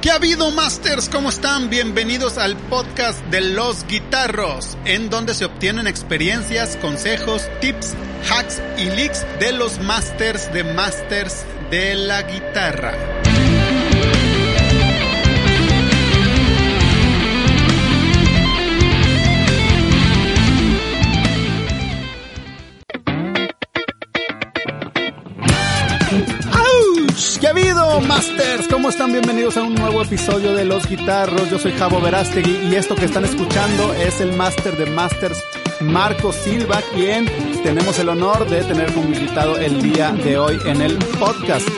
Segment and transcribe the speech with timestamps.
[0.00, 1.10] ¿Qué ha habido, Masters?
[1.10, 1.68] ¿Cómo están?
[1.68, 7.94] Bienvenidos al podcast de los guitarros, en donde se obtienen experiencias, consejos, tips,
[8.30, 13.19] hacks y leaks de los Masters de Masters de la guitarra.
[27.50, 28.68] Habido, Masters?
[28.68, 29.10] ¿Cómo están?
[29.10, 31.50] Bienvenidos a un nuevo episodio de Los Guitarros.
[31.50, 35.42] Yo soy Javo Verástegui y esto que están escuchando es el Master de Masters,
[35.80, 37.26] Marco Silva, quien
[37.64, 41.68] tenemos el honor de tener como invitado el día de hoy en el podcast.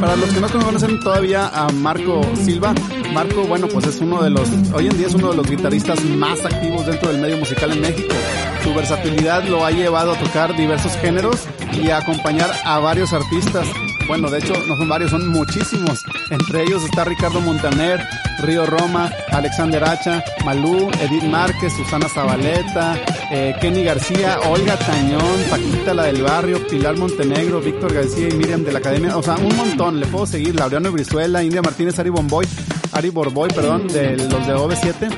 [0.00, 2.72] Para los que no conocen todavía a Marco Silva,
[3.12, 6.02] Marco, bueno, pues es uno de los, hoy en día es uno de los guitarristas
[6.04, 8.14] más activos dentro del medio musical en México.
[8.64, 13.66] Su versatilidad lo ha llevado a tocar diversos géneros y a acompañar a varios artistas.
[14.06, 16.04] Bueno, de hecho, no son varios, son muchísimos.
[16.30, 18.00] Entre ellos está Ricardo Montaner,
[18.40, 22.96] Río Roma, Alexander Hacha, Malú, Edith Márquez, Susana Zabaleta,
[23.32, 28.62] eh, Kenny García, Olga Tañón, Paquita la del Barrio, Pilar Montenegro, Víctor García y Miriam
[28.62, 29.16] de la Academia.
[29.16, 30.54] O sea, un montón, le puedo seguir.
[30.54, 32.46] Laureano Brizuela, India Martínez, Ari Bomboy,
[32.92, 35.10] Ari Borboy, perdón, de los de OV7.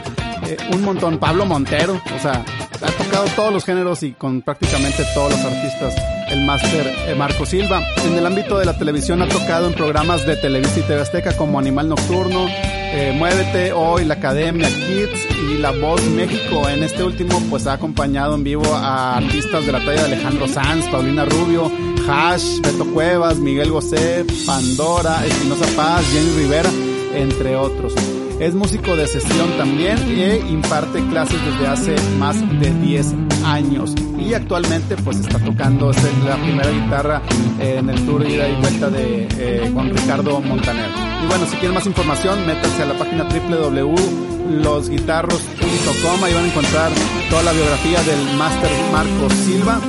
[0.47, 2.43] Eh, un montón, Pablo Montero, o sea,
[2.81, 7.47] ha tocado todos los géneros y con prácticamente todos los artistas el máster eh, Marco
[7.47, 7.83] Silva.
[8.05, 11.37] En el ámbito de la televisión ha tocado en programas de Televisa y TV Azteca
[11.37, 16.69] como Animal Nocturno, eh, Muévete, Hoy, La Academia, Kids y La Voz México.
[16.69, 20.49] En este último pues ha acompañado en vivo a artistas de la talla de Alejandro
[20.49, 21.71] Sanz, Paulina Rubio,
[22.09, 26.71] Hash, Beto Cuevas, Miguel Bosé, Pandora, Espinosa Paz, Jenny Rivera,
[27.15, 27.95] entre otros.
[28.41, 33.15] Es músico de sesión también e imparte clases desde hace más de 10
[33.45, 33.97] años.
[34.17, 37.21] Y actualmente pues está tocando es la primera guitarra
[37.59, 40.89] en el tour ida y vuelta de eh, con Ricardo Montaner.
[41.25, 46.25] Y bueno, si quieren más información, métanse a la página www.losguitarros.com.
[46.25, 46.93] Ahí van a encontrar
[47.31, 49.81] toda la biografía del Master Marco Silva.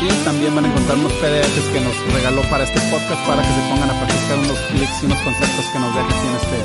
[0.00, 3.48] Y también van a encontrar unos PDFs que nos regaló para este podcast para que
[3.48, 6.56] se pongan a practicar unos clics y unos conceptos que nos deja aquí en este,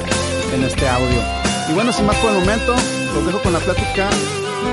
[0.54, 1.22] en este audio.
[1.70, 2.76] Y bueno, sin más por el momento,
[3.14, 4.10] los dejo con la plática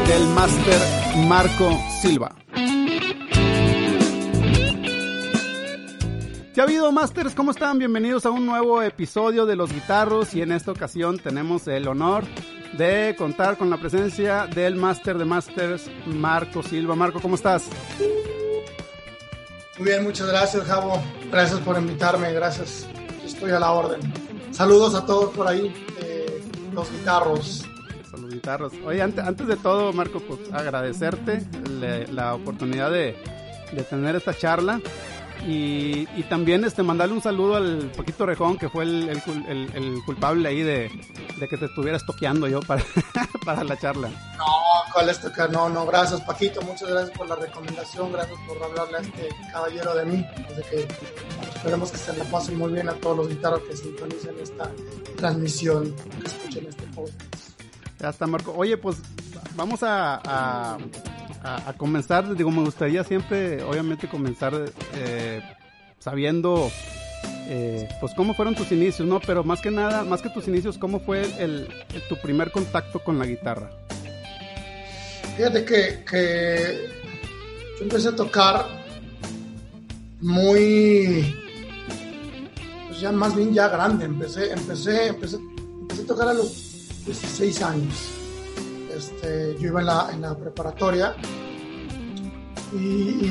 [0.06, 0.80] del Master
[1.26, 2.34] Marco Silva.
[6.54, 7.34] ¿Qué ha habido, Masters?
[7.34, 7.78] ¿Cómo están?
[7.78, 12.24] Bienvenidos a un nuevo episodio de Los Guitarros y en esta ocasión tenemos el honor
[12.78, 16.94] de contar con la presencia del Master de Masters, Marco Silva.
[16.94, 17.64] Marco, ¿cómo estás?
[19.78, 21.02] Muy bien, muchas gracias, Javo.
[21.30, 22.86] Gracias por invitarme, gracias.
[23.26, 24.25] Estoy a la orden.
[24.56, 27.66] Saludos a todos por ahí, eh, los guitarros.
[28.12, 28.72] Los guitarros.
[28.86, 31.46] Oye, antes, de todo, Marco, pues agradecerte
[32.10, 33.14] la oportunidad de
[33.90, 34.80] tener esta charla.
[35.44, 40.04] Y, y, también este mandarle un saludo al Paquito Rejón, que fue el, el, el
[40.04, 40.90] culpable ahí de,
[41.38, 42.82] de, que te estuvieras toqueando yo para,
[43.44, 44.08] para la charla.
[44.08, 44.44] No,
[44.92, 45.50] ¿cuál es tocar?
[45.52, 49.94] No, no, gracias Paquito, muchas gracias por la recomendación, gracias por hablarle a este caballero
[49.94, 50.26] de mí.
[50.48, 50.88] Desde que
[51.54, 54.70] esperemos que se la pasen muy bien a todos los guitarros que sintonicen esta
[55.16, 57.60] transmisión, que escuchen este podcast.
[58.00, 58.52] Ya está, Marco.
[58.56, 58.96] Oye, pues
[59.54, 60.78] vamos a, a
[61.46, 64.52] a, a, comenzar, digo, me gustaría siempre, obviamente, comenzar
[64.94, 65.40] eh,
[66.00, 66.70] sabiendo,
[67.48, 69.20] eh, pues, cómo fueron tus inicios, ¿no?
[69.20, 71.68] Pero más que nada, más que tus inicios, ¿cómo fue el,
[72.08, 73.70] tu primer contacto con la guitarra?
[75.36, 76.88] Fíjate que, que
[77.78, 78.66] yo empecé a tocar
[80.20, 81.32] muy,
[82.88, 87.62] pues ya más bien ya grande, empecé, empecé, empecé, empecé a tocar a los 16
[87.62, 88.15] años.
[88.96, 91.14] Este, yo iba en la, preparatoria
[92.72, 93.30] y,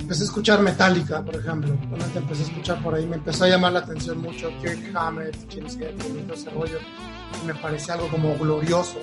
[0.00, 1.76] empecé a escuchar Metallica, por ejemplo.
[2.16, 5.76] Empecé a escuchar por ahí, me empezó a llamar la atención mucho Kirk Hammett, James
[5.76, 6.78] Hetfield, todo ese rollo,
[7.42, 8.98] y me parecía algo como glorioso.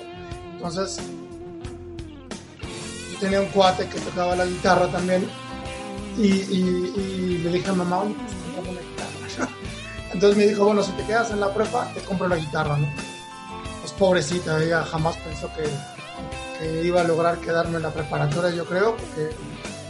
[0.56, 0.98] Entonces,
[3.12, 5.26] yo tenía un cuate que tocaba la guitarra también
[6.18, 8.14] y, le dije a mamá, oye,
[8.54, 9.50] pues guitarra.
[10.12, 13.13] Entonces me dijo, bueno, si te quedas en la prepa, te compro la guitarra, ¿no?
[13.98, 15.64] Pobrecita, ella jamás pensó que,
[16.58, 19.30] que, iba a lograr quedarme en la preparatoria, yo creo, porque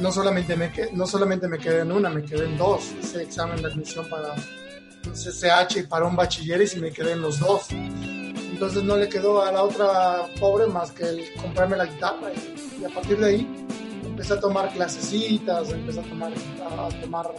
[0.00, 2.92] no solamente me, no solamente me quedé en una, me quedé en dos.
[3.00, 7.22] Hice examen de admisión para un CCH y para un bachilleres y me quedé en
[7.22, 7.66] los dos.
[7.70, 12.80] Entonces no le quedó a la otra pobre más que el comprarme la guitarra y,
[12.80, 13.66] y a partir de ahí
[14.04, 17.30] empecé a tomar clasecitas, empecé a tomar, a tomar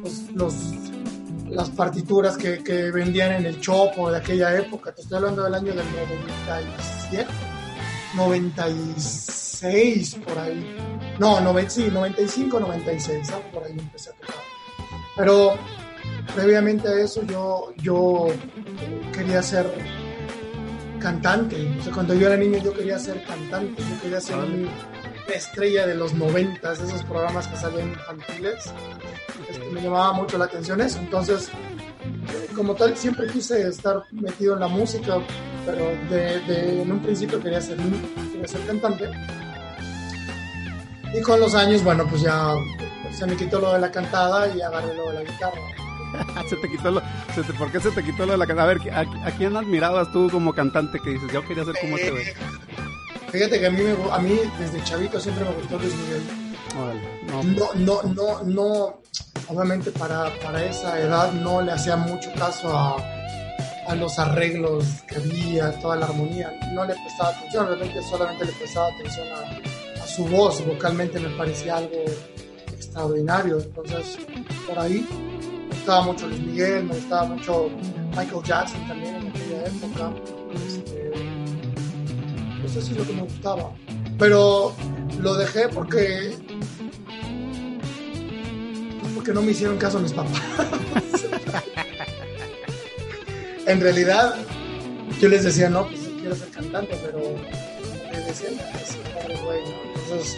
[0.00, 0.54] pues, los
[1.50, 4.92] las partituras que, que, vendían en el Chopo de aquella época.
[4.92, 7.26] Te estoy hablando del año del 97,
[8.14, 10.76] 96, por ahí.
[11.18, 13.46] No, no sí, 95, 96, ¿sabes?
[13.52, 14.36] por ahí empecé a tocar.
[15.16, 15.54] Pero
[16.34, 18.26] previamente a eso yo, yo
[19.12, 19.66] quería ser
[20.98, 21.76] cantante.
[21.78, 24.36] O sea, cuando yo era niño yo quería ser cantante, yo quería ser
[25.34, 28.72] estrella de los noventas, de esos programas que salían infantiles.
[29.48, 30.98] Este, me llamaba mucho la atención eso.
[30.98, 31.50] Entonces,
[32.54, 35.18] como tal, siempre quise estar metido en la música,
[35.64, 37.76] pero de, en un principio quería ser,
[38.32, 39.10] quería ser cantante.
[41.14, 42.54] Y con los años, bueno, pues ya
[43.12, 45.60] se me quitó lo de la cantada y agarré lo de la guitarra.
[46.48, 47.02] se te quitó lo,
[47.58, 48.70] ¿Por qué se te quitó lo de la cantada?
[48.70, 52.10] A ver, ¿a, quién admirabas tú como cantante que dices, yo quería ser como este
[52.10, 52.24] güey?
[53.30, 56.22] Fíjate que a mí, a mí desde chavito siempre me gustó Luis Miguel.
[57.56, 59.00] no, no, no, no,
[59.48, 62.96] obviamente para, para esa edad no le hacía mucho caso a,
[63.86, 66.52] a los arreglos que había, toda la armonía.
[66.72, 70.64] No le prestaba atención, realmente solamente le prestaba atención a, a su voz.
[70.66, 72.04] Vocalmente me parecía algo
[72.72, 73.58] extraordinario.
[73.58, 74.18] Entonces,
[74.66, 75.06] por ahí
[75.68, 77.70] me gustaba mucho Luis Miguel, me gustaba mucho
[78.16, 80.12] Michael Jackson también en aquella época.
[82.66, 83.72] Este, no sé si lo que me gustaba.
[84.18, 84.74] Pero
[85.20, 86.36] lo dejé porque
[89.14, 90.32] porque no me hicieron caso a mis papás.
[93.66, 94.36] en realidad,
[95.20, 97.18] yo les decía, no, pues quiero ser cantante, pero
[98.12, 99.60] me decían, es pobre güey,
[99.94, 100.36] Entonces,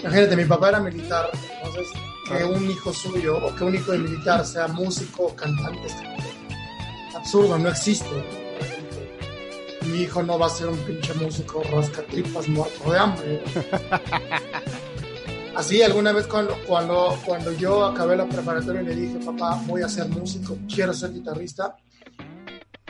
[0.00, 1.88] imagínate, mi papá era militar, entonces,
[2.28, 7.14] que un hijo suyo o que un hijo de militar sea músico o cantante, es
[7.14, 8.41] absurdo, no existe.
[9.92, 13.44] Mi hijo no va a ser un pinche músico rascatripas muerto de hambre.
[15.54, 19.82] Así, alguna vez cuando, cuando, cuando yo acabé la preparatoria y le dije, papá, voy
[19.82, 21.76] a ser músico, quiero ser guitarrista,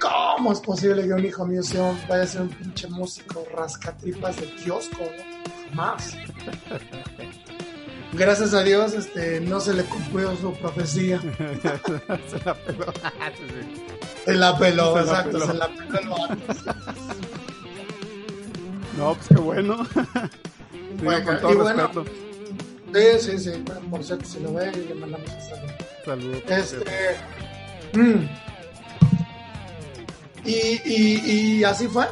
[0.00, 4.36] ¿cómo es posible que un hijo mío sea, vaya a ser un pinche músico rascatripas
[4.36, 5.02] de kiosco?
[5.74, 6.16] Más.
[8.12, 11.20] Gracias a Dios, este, no se le cumplió su profecía.
[12.28, 12.92] se la peló.
[14.24, 16.16] Se la peló, exacto, se la peló
[18.96, 19.86] No, pues qué bueno.
[21.02, 22.04] bueno con todo respeto.
[22.94, 23.64] Sí, sí, sí.
[23.90, 25.72] por cierto, si lo ve, le mandamos un saludo.
[26.04, 26.42] Saludos.
[26.46, 27.16] Este.
[27.94, 28.28] Mm.
[30.44, 32.06] Y, y, y, así fue.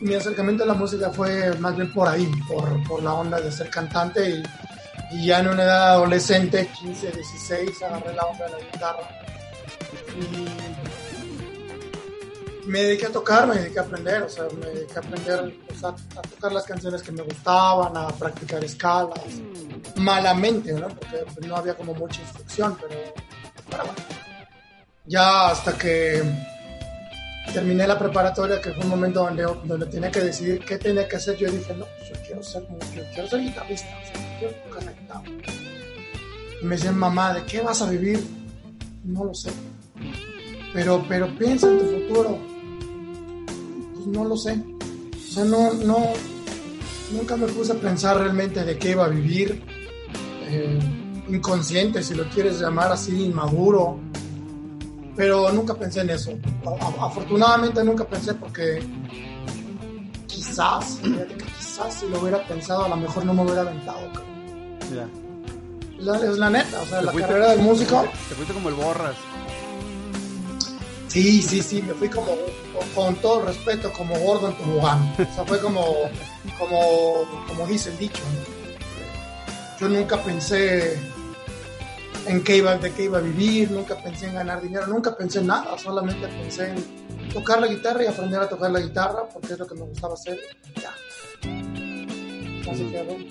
[0.00, 3.50] mi acercamiento a la música fue más bien por ahí, por, por la onda de
[3.50, 4.42] ser cantante y,
[5.16, 9.08] y, ya en una edad adolescente, 15, 16, agarré la onda de la guitarra.
[10.20, 10.81] Y
[12.66, 16.22] me dediqué a tocar, me dediqué a aprender, o sea, me dediqué a aprender a
[16.22, 19.18] tocar las canciones que me gustaban, a practicar escalas,
[19.96, 20.88] malamente, ¿no?
[20.88, 23.94] Porque pues, no había como mucha instrucción, pero, bueno.
[25.04, 26.22] Ya hasta que
[27.52, 31.16] terminé la preparatoria, que fue un momento donde, donde tenía que decidir qué tenía que
[31.16, 32.62] hacer, yo dije, no, pues, yo quiero ser,
[32.94, 33.88] yo quiero ser guitarrista,
[34.38, 35.22] quiero tocar la guitarra.
[36.60, 38.24] Y me decían, mamá, ¿de qué vas a vivir?
[39.02, 39.50] No lo sé.
[40.72, 42.51] Pero, pero piensa en tu futuro.
[44.02, 44.60] Pues no lo sé.
[45.14, 45.98] O sea, no, no,
[47.12, 49.62] nunca me puse a pensar realmente de qué iba a vivir.
[50.48, 50.78] Eh,
[51.28, 53.98] inconsciente, si lo quieres llamar así, inmaduro.
[55.14, 56.32] Pero nunca pensé en eso.
[57.00, 58.82] afortunadamente nunca pensé porque
[60.26, 60.98] quizás,
[61.58, 64.10] quizás si lo hubiera pensado, a lo mejor no me hubiera aventado.
[65.98, 68.04] es la neta, o sea, la carrera del músico.
[68.28, 69.14] Te fuiste como el borras.
[71.12, 72.34] Sí, sí, sí, me fui como,
[72.94, 75.12] con todo respeto, como gordo en tobogán.
[75.18, 75.84] O sea, fue como,
[76.58, 78.22] como, como dice el dicho.
[79.78, 80.98] Yo nunca pensé
[82.24, 85.40] en qué iba, de qué iba a vivir, nunca pensé en ganar dinero, nunca pensé
[85.40, 89.52] en nada, solamente pensé en tocar la guitarra y aprender a tocar la guitarra, porque
[89.52, 90.40] es lo que me gustaba hacer.
[90.80, 90.94] Ya.
[92.72, 93.28] Así que,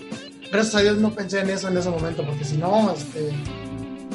[0.52, 3.32] gracias a Dios no pensé en eso en ese momento, porque si no, este,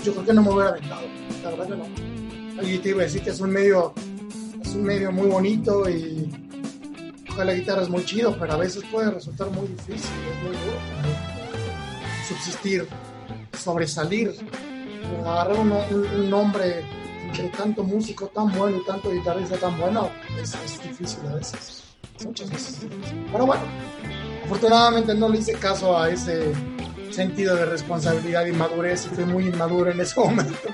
[0.04, 1.02] yo creo que no me hubiera aventado.
[1.42, 2.15] La verdad que no
[2.62, 3.92] y te iba a decir que es un medio,
[4.62, 6.30] es un medio muy bonito y
[7.44, 10.78] la guitarra es muy chido, pero a veces puede resultar muy difícil, es muy duro
[12.26, 12.88] subsistir,
[13.56, 14.34] sobresalir,
[15.24, 16.84] agarrar un, nombre
[17.24, 20.10] entre tanto músico tan bueno y tanto guitarrista tan bueno,
[20.40, 21.84] es, es difícil a veces,
[22.24, 23.26] muchas veces difícil.
[23.30, 23.62] Pero bueno,
[24.44, 26.52] afortunadamente no le hice caso a ese
[27.10, 30.68] sentido de responsabilidad y madurez y fui muy inmaduro en ese momento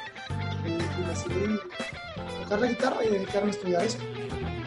[1.13, 1.59] decidí
[2.43, 3.99] tocar la guitarra y dedicarme a estudiar eso.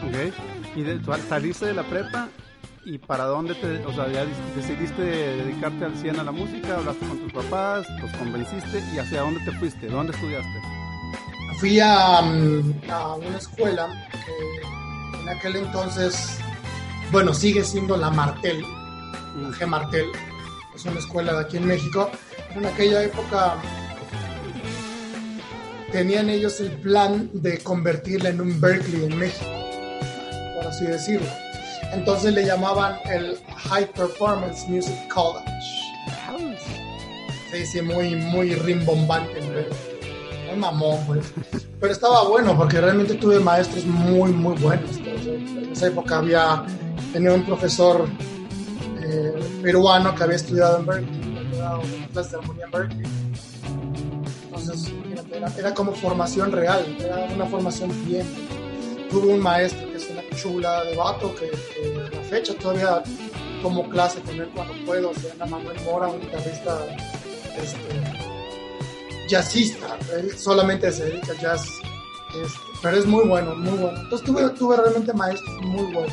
[0.06, 0.34] Ok.
[0.76, 2.28] ¿Y de, saliste de la prepa?
[2.84, 4.24] ¿Y para dónde te, o sea, ya
[4.54, 6.76] decidiste dedicarte al 100 a la música?
[6.76, 7.86] ¿Hablaste con tus papás?
[8.00, 8.82] ¿Los convenciste?
[8.94, 9.88] ¿Y hacia dónde te fuiste?
[9.88, 10.62] ¿Dónde estudiaste?
[11.58, 16.38] Fui a, mm, a una escuela que en aquel entonces,
[17.10, 18.62] bueno, sigue siendo la Martel,
[19.58, 20.06] G Martel,
[20.74, 22.10] es una escuela de aquí en México.
[22.54, 23.56] En aquella época
[25.92, 29.50] tenían ellos el plan de convertirla en un Berkeley en México,
[30.56, 31.28] por así decirlo.
[31.92, 33.38] Entonces le llamaban el
[33.68, 35.46] High Performance Music College.
[37.52, 39.40] Sí, sí, muy, muy rimbombante.
[40.48, 41.32] Muy mamón, pues.
[41.80, 44.96] Pero estaba bueno porque realmente tuve maestros muy, muy buenos.
[44.96, 46.64] en esa época había,
[47.12, 48.08] tenía un profesor
[49.02, 53.15] eh, peruano que había estudiado en Berkeley, había dado clases de armonía en Berkeley.
[55.58, 58.26] Era, como formación real, era una formación bien.
[59.10, 63.02] Tuve un maestro que es una chula de vato que, que a la fecha todavía
[63.62, 66.78] tomo clase con él cuando puedo, se llama Manuel Mora, un guitarrista
[67.56, 67.96] este,
[69.28, 71.62] jazzista, él solamente se dedica a jazz,
[72.42, 73.98] este, pero es muy bueno, muy bueno.
[73.98, 76.12] Entonces tuve, tuve realmente maestros muy buenos.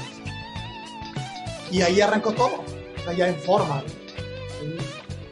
[1.72, 2.63] Y ahí arrancó todo,
[3.07, 3.83] allá en forma.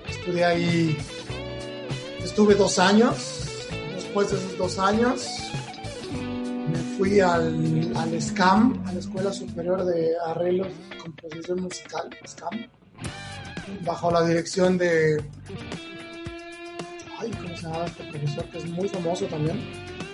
[0.09, 0.97] Estuve ahí,
[2.31, 3.13] estuve dos años,
[3.93, 5.27] después de esos dos años
[6.13, 12.69] me fui al, al SCAM, a la Escuela Superior de Arreglos y Composición Musical, SCAM,
[13.83, 15.21] bajo la dirección de
[17.19, 18.45] ay, ¿cómo se llama este profesor?
[18.45, 19.59] Que es muy famoso también.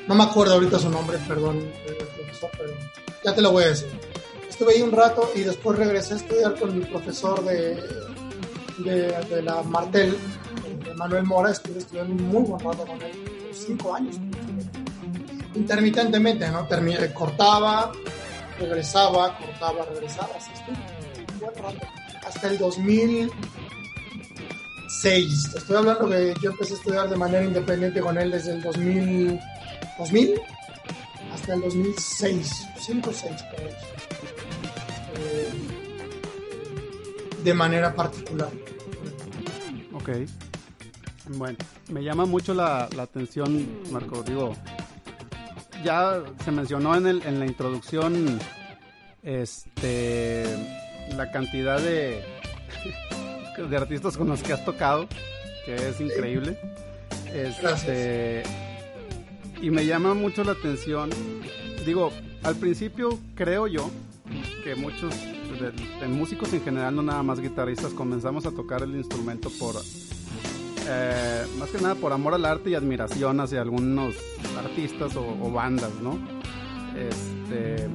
[0.08, 1.72] No me acuerdo ahorita su nombre, perdón,
[2.16, 2.74] profesor, pero
[3.24, 3.90] ya te lo voy a decir.
[4.50, 7.80] Estuve ahí un rato y después regresé a estudiar con mi profesor de,
[8.80, 10.18] de, la Martel,
[10.98, 11.51] Manuel Mora.
[11.51, 14.18] Estuve estudiando muy buen rato con él, cinco años.
[15.56, 16.68] Intermitentemente, ¿no?
[16.68, 17.92] Terminé, cortaba,
[18.60, 21.62] regresaba, cortaba, regresaba, así estuve.
[21.62, 21.88] Rato.
[22.25, 23.32] Hasta el 2000
[25.01, 25.56] 6.
[25.56, 29.39] Estoy hablando que yo empecé a estudiar de manera independiente con él desde el 2000,
[30.00, 30.42] 2000
[31.34, 33.32] hasta el 2006, 5 o 6
[35.18, 35.51] eh,
[37.44, 38.50] de manera particular.
[39.94, 40.10] Ok.
[41.29, 41.57] Bueno,
[41.89, 44.24] me llama mucho la, la atención, Marco.
[44.24, 44.53] Digo,
[45.84, 48.39] ya se mencionó en, el, en la introducción
[49.24, 50.46] este,
[51.15, 52.24] la cantidad de
[53.69, 55.07] de artistas con los que has tocado,
[55.65, 56.57] que es increíble.
[57.34, 58.43] Este,
[59.62, 61.10] y me llama mucho la atención.
[61.86, 62.12] Digo,
[62.43, 63.89] al principio creo yo
[64.63, 65.13] que muchos
[65.60, 69.75] de, músicos en general, no nada más guitarristas, comenzamos a tocar el instrumento por
[70.88, 74.15] eh, más que nada por amor al arte y admiración hacia algunos
[74.58, 76.17] artistas o, bandas, ¿no?
[76.96, 77.88] Este,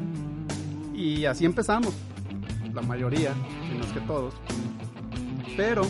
[0.94, 1.94] y así empezamos,
[2.72, 3.34] la mayoría,
[3.68, 4.34] si no es que todos
[5.56, 5.82] pero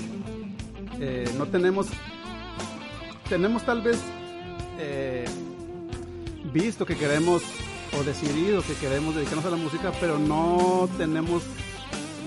[1.00, 1.88] eh, no tenemos,
[3.28, 3.98] tenemos tal vez
[4.78, 5.24] eh,
[6.52, 7.42] visto que queremos
[7.98, 11.42] o decidido que queremos dedicarnos a la música, pero no tenemos,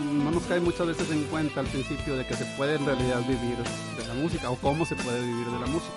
[0.04, 3.22] no nos cae muchas veces en cuenta al principio de que se puede en realidad
[3.22, 3.58] vivir
[3.98, 5.94] de la música o cómo se puede vivir de la música.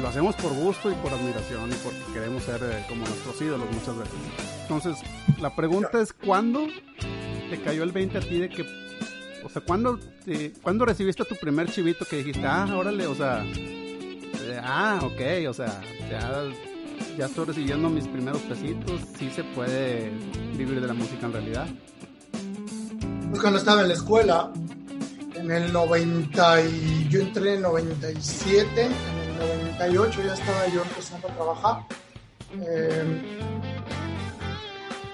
[0.00, 3.68] Lo hacemos por gusto y por admiración y porque queremos ser eh, como nuestros ídolos
[3.70, 4.14] muchas veces.
[4.62, 4.96] Entonces,
[5.40, 6.66] la pregunta es, ¿cuándo
[7.50, 8.64] te cayó el 20 a ti de que
[9.44, 9.98] o sea, ¿cuándo,
[10.62, 15.54] ¿cuándo recibiste tu primer chivito que dijiste, ah, órale, o sea, eh, ah, ok, o
[15.54, 16.44] sea, ya,
[17.16, 20.10] ya estoy recibiendo mis primeros pesitos, sí se puede
[20.56, 21.66] vivir de la música en realidad?
[23.30, 24.52] Pues cuando estaba en la escuela,
[25.34, 28.92] en el 90, y yo entré en el 97, en
[29.42, 31.86] el 98 ya estaba yo empezando a trabajar.
[32.60, 33.22] Eh,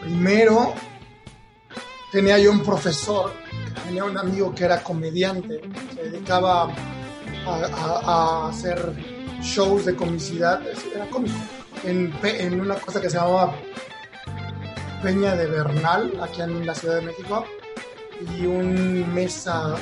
[0.01, 0.75] primero
[2.13, 3.33] tenía yo un profesor
[3.85, 5.61] tenía un amigo que era comediante,
[5.95, 6.69] se dedicaba
[7.47, 8.95] a, hacer
[9.43, 10.63] shows de comicidad,
[10.95, 11.35] era cómico,
[11.85, 13.55] en, una cosa que se llamaba
[15.03, 17.45] Peña de Bernal, aquí en la Ciudad de México,
[18.21, 19.75] y un mesa,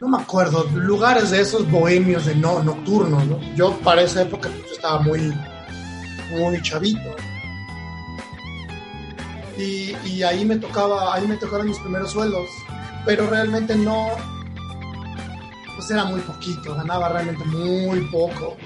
[0.00, 3.40] no me acuerdo, lugares de esos bohemios de no, nocturnos, ¿no?
[3.54, 5.32] Yo para esa época pues, estaba muy,
[6.30, 7.16] muy chavito
[9.58, 12.48] y, ahí me tocaba, ahí me tocaron mis primeros sueldos,
[13.04, 14.08] pero realmente no,
[15.74, 18.56] pues era muy poquito, ganaba realmente muy poco.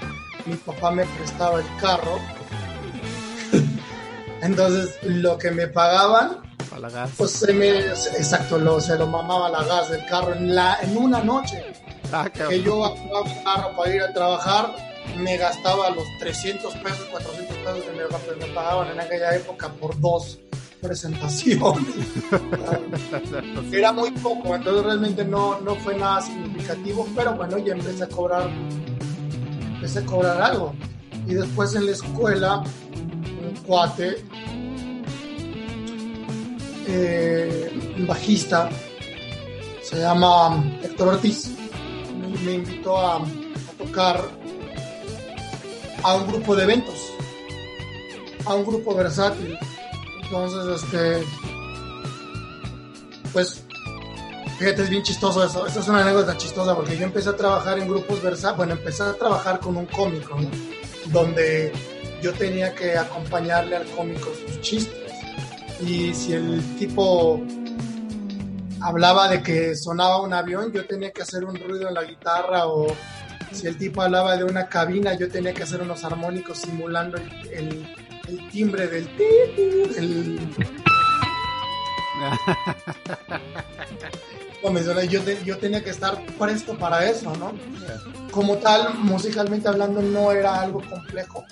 [0.46, 2.18] Mi papá me prestaba el carro,
[4.42, 6.38] entonces lo que me pagaban,
[7.16, 10.96] pues se me, exacto, lo, se lo mamaba la gas del carro en, la, en
[10.96, 11.64] una noche.
[12.12, 14.74] Ah, que yo acababa el carro para ir a trabajar,
[15.18, 19.98] me gastaba los 300 pesos, 400 pesos que me, me pagaban en aquella época por
[20.00, 20.38] dos
[20.80, 21.86] presentación.
[23.72, 28.08] Era muy poco, entonces realmente no, no fue nada significativo, pero bueno, ya empecé a
[28.08, 28.48] cobrar,
[29.74, 30.74] empecé a cobrar algo.
[31.26, 34.24] Y después en la escuela, un cuate,
[36.92, 38.68] eh, un bajista,
[39.82, 41.50] se llama Héctor Ortiz,
[42.44, 43.24] me, invitó a,
[43.78, 44.20] tocar
[46.02, 47.12] a un grupo de eventos,
[48.44, 49.56] a un grupo versátil.
[50.22, 51.24] Entonces, este,
[53.32, 53.64] pues,
[54.58, 55.66] fíjate, es bien chistoso eso.
[55.66, 59.02] Esta es una anécdota chistosa porque yo empecé a trabajar en grupos versátiles, bueno, empecé
[59.02, 60.36] a trabajar con un cómico,
[61.06, 61.72] donde
[62.22, 65.09] yo tenía que acompañarle al cómico sus chistes.
[65.82, 67.40] Y si el tipo
[68.80, 72.66] hablaba de que sonaba un avión, yo tenía que hacer un ruido en la guitarra
[72.66, 72.86] o
[73.52, 77.86] si el tipo hablaba de una cabina, yo tenía que hacer unos armónicos simulando el,
[78.28, 79.08] el, timbre del...
[79.96, 80.38] El...
[85.08, 87.52] yo, yo tenía que estar presto para eso, ¿no?
[88.30, 91.44] Como tal, musicalmente hablando, no era algo complejo.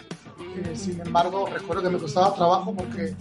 [0.56, 3.16] Eh, sin embargo, recuerdo que me costaba trabajo porque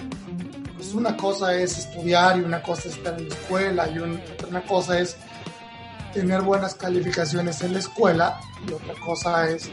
[0.88, 4.62] pues una cosa es estudiar y una cosa es estar en la escuela y una
[4.66, 5.18] cosa es
[6.14, 9.70] tener buenas calificaciones en la escuela y otra cosa es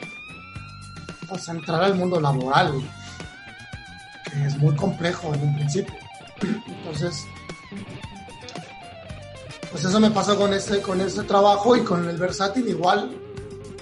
[1.29, 2.73] pues, entrar al mundo laboral,
[4.25, 5.95] que es muy complejo en un principio.
[6.43, 7.25] Entonces,
[9.71, 13.17] pues eso me pasó con este, con este trabajo y con el versátil igual.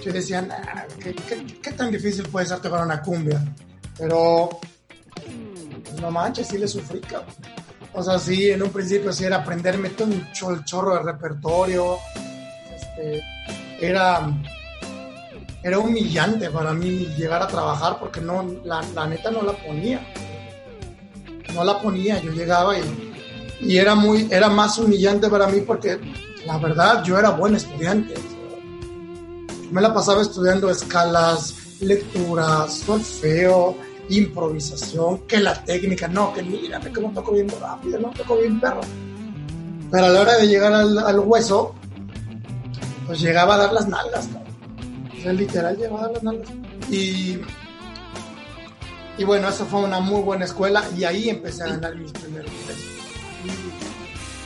[0.05, 3.41] Decían, ah, ¿qué, tan difícil puede ser tocar una cumbia?
[3.97, 4.49] Pero,
[6.03, 7.01] no manches, sí le sufrí,
[7.93, 11.97] O sea, sí, en un principio sí era aprenderme todo un chorro de repertorio,
[12.75, 13.23] este,
[13.79, 14.29] era,
[15.63, 20.05] era humillante para mí llegar a trabajar porque no, la, neta no la ponía.
[21.53, 23.15] No la ponía, yo llegaba y,
[23.61, 25.99] y, era, muy, era más humillante para mí porque
[26.45, 28.15] la verdad yo era buen estudiante.
[29.71, 33.77] Me la pasaba estudiando escalas, lecturas, solfeo,
[34.09, 38.81] improvisación, que la técnica, no, que mírame cómo toco bien rápido, no toco bien perro.
[39.91, 41.75] Pero a la hora de llegar al, hueso,
[43.05, 44.27] pues llegaba a dar las nalgas,
[45.17, 46.49] O sea, literal llegaba a dar las nalgas.
[46.89, 47.39] Y,
[49.17, 52.51] y bueno, eso fue una muy buena escuela y ahí empecé a ganar mis primeros
[52.51, 52.83] pesos.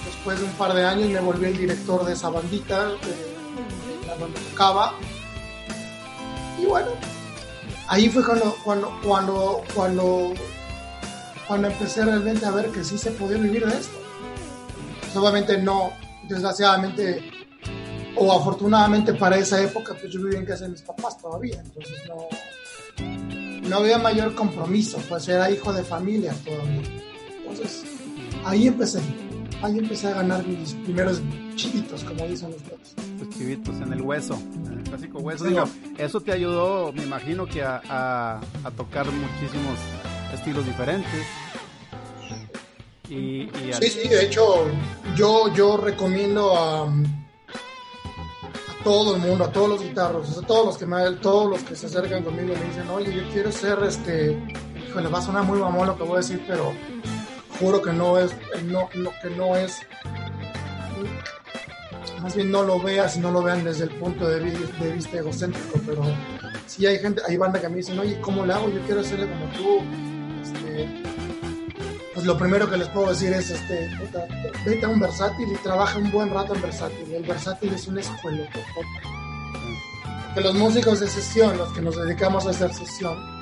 [0.05, 4.15] después de un par de años me volví el director de esa bandita, de, la
[4.15, 4.93] banda tocaba.
[6.61, 6.87] Y bueno,
[7.87, 8.99] ahí fue cuando, cuando,
[9.73, 10.33] cuando,
[11.47, 13.97] cuando, empecé realmente a ver que sí se podía vivir de esto.
[15.01, 15.91] Pues obviamente no,
[16.27, 17.23] desgraciadamente
[18.15, 22.01] o afortunadamente para esa época, pues yo vivía en casa de mis papás todavía, entonces
[22.07, 22.27] no,
[23.69, 26.81] no había mayor compromiso, pues era hijo de familia todavía.
[27.37, 27.83] Entonces,
[28.43, 28.99] ahí empecé,
[29.61, 31.21] ahí empecé a ganar mis primeros
[31.55, 32.79] chivitos, como dicen los dos.
[33.19, 35.45] Los chivitos en el hueso, en el clásico hueso.
[35.45, 35.63] Digo,
[35.97, 37.81] eso te ayudó, me imagino que a,
[38.63, 39.77] a, tocar muchísimos
[40.33, 41.25] estilos diferentes.
[43.09, 44.65] Y, Sí, sí, de hecho,
[45.15, 46.91] yo, yo recomiendo a
[48.83, 51.75] todo el mundo, a todos los guitarros, a todos los que me, todos los que
[51.75, 54.37] se acercan conmigo me dicen, oye, yo quiero ser este,
[54.87, 56.73] híjole, va a sonar muy mamón lo que voy a decir, pero
[57.59, 58.31] juro que no es,
[58.63, 59.79] no, lo que no es,
[62.21, 65.17] más bien no lo veas y no lo vean desde el punto de, de vista
[65.17, 66.03] egocéntrico, pero
[66.65, 68.69] sí hay gente, hay banda que me dicen, oye, ¿cómo le hago?
[68.69, 69.81] Yo quiero hacerle como tú,
[70.41, 71.03] este,
[72.13, 73.89] pues lo primero que les puedo decir es, este,
[74.65, 77.13] vete a un versátil y trabaja un buen rato en versátil.
[77.13, 78.49] El versátil es una escuela.
[80.33, 83.36] Que los músicos de sesión, los que nos dedicamos a hacer sesión,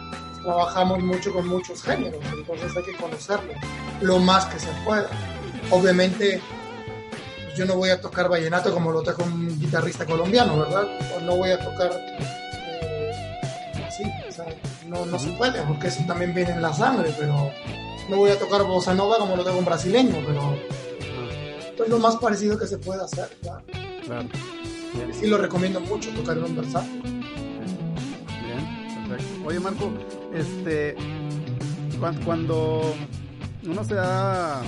[0.46, 3.58] trabajamos mucho con muchos géneros, entonces hay que conocerlos
[4.02, 5.10] lo más que se pueda.
[5.72, 6.40] Obviamente,
[7.58, 10.88] yo no voy a tocar vallenato como lo toca un guitarrista colombiano, ¿verdad?
[11.18, 14.46] O no voy a tocar eh, así, o sea,
[14.88, 17.52] no, no se puede, porque eso también viene en la sangre, pero
[18.08, 20.56] no voy a tocar bossa nova como lo tengo un brasileño, pero
[21.84, 23.64] es lo más parecido que se puede hacer, claro.
[24.06, 24.30] claro.
[25.20, 27.14] Sí lo recomiendo mucho tocar en un versátil.
[29.45, 29.91] Oye Marco,
[30.34, 30.95] este
[32.23, 32.93] cuando
[33.65, 34.62] uno se da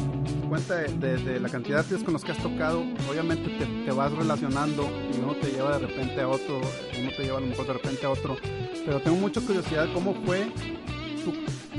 [0.49, 3.49] cuenta de, la cantidad de artistas con los que has tocado, obviamente
[3.85, 7.41] te, vas relacionando y uno te lleva de repente a otro, uno te lleva a
[7.41, 8.37] lo mejor de repente a otro,
[8.85, 10.47] pero tengo mucha curiosidad cómo fue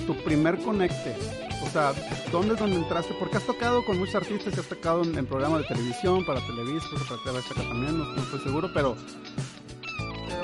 [0.06, 1.16] tu, primer conecte
[1.62, 1.92] o sea,
[2.30, 3.14] ¿dónde es donde entraste?
[3.18, 7.42] Porque has tocado con muchos artistas has tocado en, programas de televisión, para Televisa, para
[7.42, 8.96] TV también, no, estoy seguro, pero...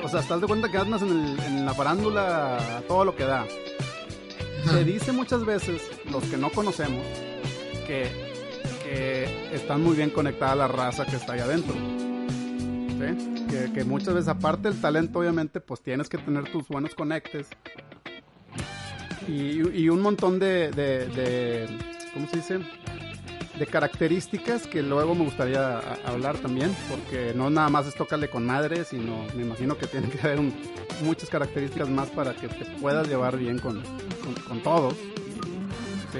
[0.05, 3.45] O sea, estás de cuenta que andas en, en la farándula todo lo que da.
[4.63, 7.03] Se dice muchas veces, los que no conocemos,
[7.87, 8.11] que,
[8.83, 11.73] que están muy bien conectada la raza que está ahí adentro.
[11.73, 13.45] ¿Sí?
[13.49, 17.47] Que, que, muchas veces, aparte del talento, obviamente, pues tienes que tener tus buenos conectes
[19.27, 21.67] y, un montón de,
[22.13, 22.59] ¿cómo se dice?
[23.57, 28.45] De características que luego me gustaría hablar también, porque no nada más es tocarle con
[28.45, 30.39] madre, sino me imagino que tiene que haber
[31.01, 33.81] muchas características más para que te puedas llevar bien con,
[34.47, 34.95] con, todos.
[36.13, 36.19] ¿sí?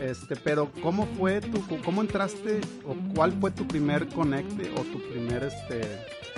[0.00, 4.98] Este, pero ¿cómo fue tu, cómo entraste o cuál fue tu primer conecte o tu
[5.10, 5.82] primer, este,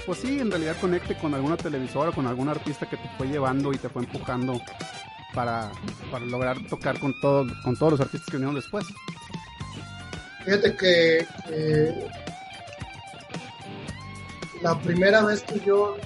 [0.05, 3.73] pues sí, en realidad conecte con alguna televisora, con algún artista que te fue llevando
[3.73, 4.61] y te fue empujando
[5.33, 5.71] para,
[6.11, 8.85] para lograr tocar con, todo, con todos los artistas que vinieron después?
[10.44, 11.26] Fíjate que,
[14.62, 15.96] la primera vez que yo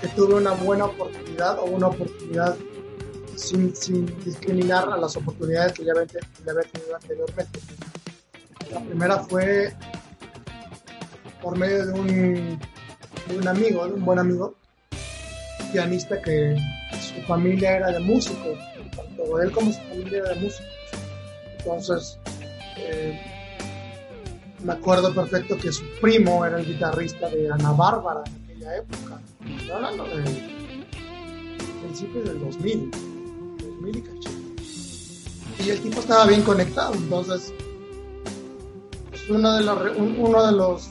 [0.00, 2.56] que tuve una buena oportunidad o una oportunidad
[3.36, 3.72] sin,
[4.24, 7.58] discriminar a las oportunidades que ya había, tenido anteriormente.
[8.70, 9.72] La primera fue
[11.42, 12.60] por medio de un,
[13.36, 14.54] un amigo, un buen amigo,
[15.72, 16.56] pianista que
[16.92, 18.58] su familia era de músicos,
[18.94, 20.72] tanto él como su familia era de músicos.
[21.58, 22.18] Entonces,
[22.76, 23.20] eh,
[24.62, 29.20] me acuerdo perfecto que su primo era el guitarrista de Ana Bárbara en aquella época.
[29.44, 30.22] Estoy hablando de
[31.82, 32.90] principios del 2000,
[33.58, 37.52] 2000 y Y el tipo estaba bien conectado, entonces
[39.10, 40.88] pues, uno de de los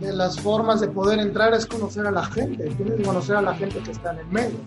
[0.00, 3.42] de las formas de poder entrar es conocer a la gente, tienes que conocer a
[3.42, 4.58] la gente que está en el medio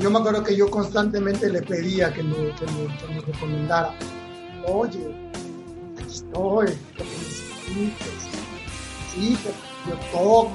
[0.00, 3.94] yo me acuerdo que yo constantemente le pedía que me, que me, recomendara,
[4.66, 5.14] oye,
[5.98, 8.28] aquí estoy, que necesites,
[9.12, 9.38] sí,
[9.86, 10.52] yo toco.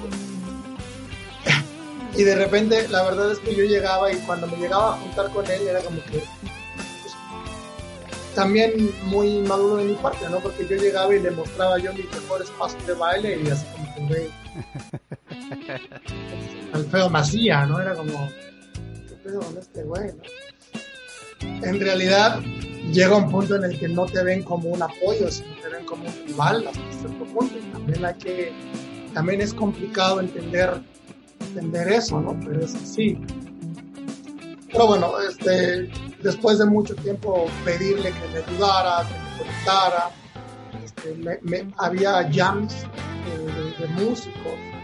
[2.17, 5.29] Y de repente, la verdad es que yo llegaba y cuando me llegaba a juntar
[5.31, 6.23] con él era como que
[7.01, 7.15] pues,
[8.33, 10.39] también muy maduro de mi parte, ¿no?
[10.39, 14.07] Porque yo llegaba y le mostraba yo mis mejores pasos de baile y así como
[14.07, 14.29] que,
[16.73, 17.81] el feo macía, ¿no?
[17.81, 18.29] Era como,
[21.41, 22.41] En realidad
[22.91, 25.85] llega un punto en el que no te ven como un apoyo, sino te ven
[25.85, 27.55] como un rival hasta cierto punto.
[28.19, 28.53] que,
[29.13, 30.81] también es complicado entender,
[31.39, 32.37] entender eso, ¿no?
[32.45, 33.17] Pero es así.
[34.71, 35.89] Pero bueno, este,
[36.21, 40.11] después de mucho tiempo pedirle que me ayudara, que me conectara,
[40.83, 44.74] este, había jams eh, de músicos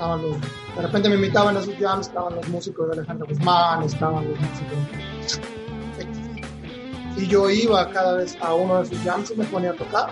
[0.00, 4.40] de repente me invitaban a sus jams, estaban los músicos de Alejandro Guzmán, estaban los
[4.40, 5.10] músicos
[7.20, 10.10] y yo iba cada vez a uno de sus jams y me ponía a tocar.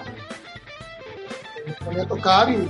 [1.67, 2.69] Me ponía a tocar y,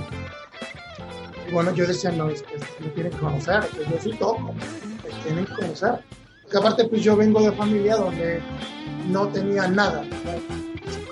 [1.51, 5.45] bueno, yo decía, no, es que me tienen que conocer, yo sí toco, me tienen
[5.45, 5.99] que conocer.
[6.43, 8.41] Porque aparte, pues yo vengo de familia donde
[9.09, 10.03] no tenía nada.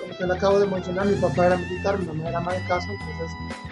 [0.00, 2.64] Como te lo acabo de mencionar, mi papá era militar, mi mamá era ama de
[2.64, 3.67] casa, entonces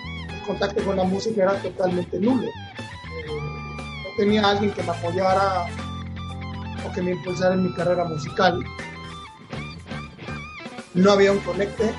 [0.46, 2.46] contacto con la música era totalmente nulo.
[2.46, 3.26] Eh,
[4.04, 5.66] no tenía alguien que me apoyara
[6.86, 8.64] o que me impulsara en mi carrera musical.
[10.94, 11.92] No había un conecte,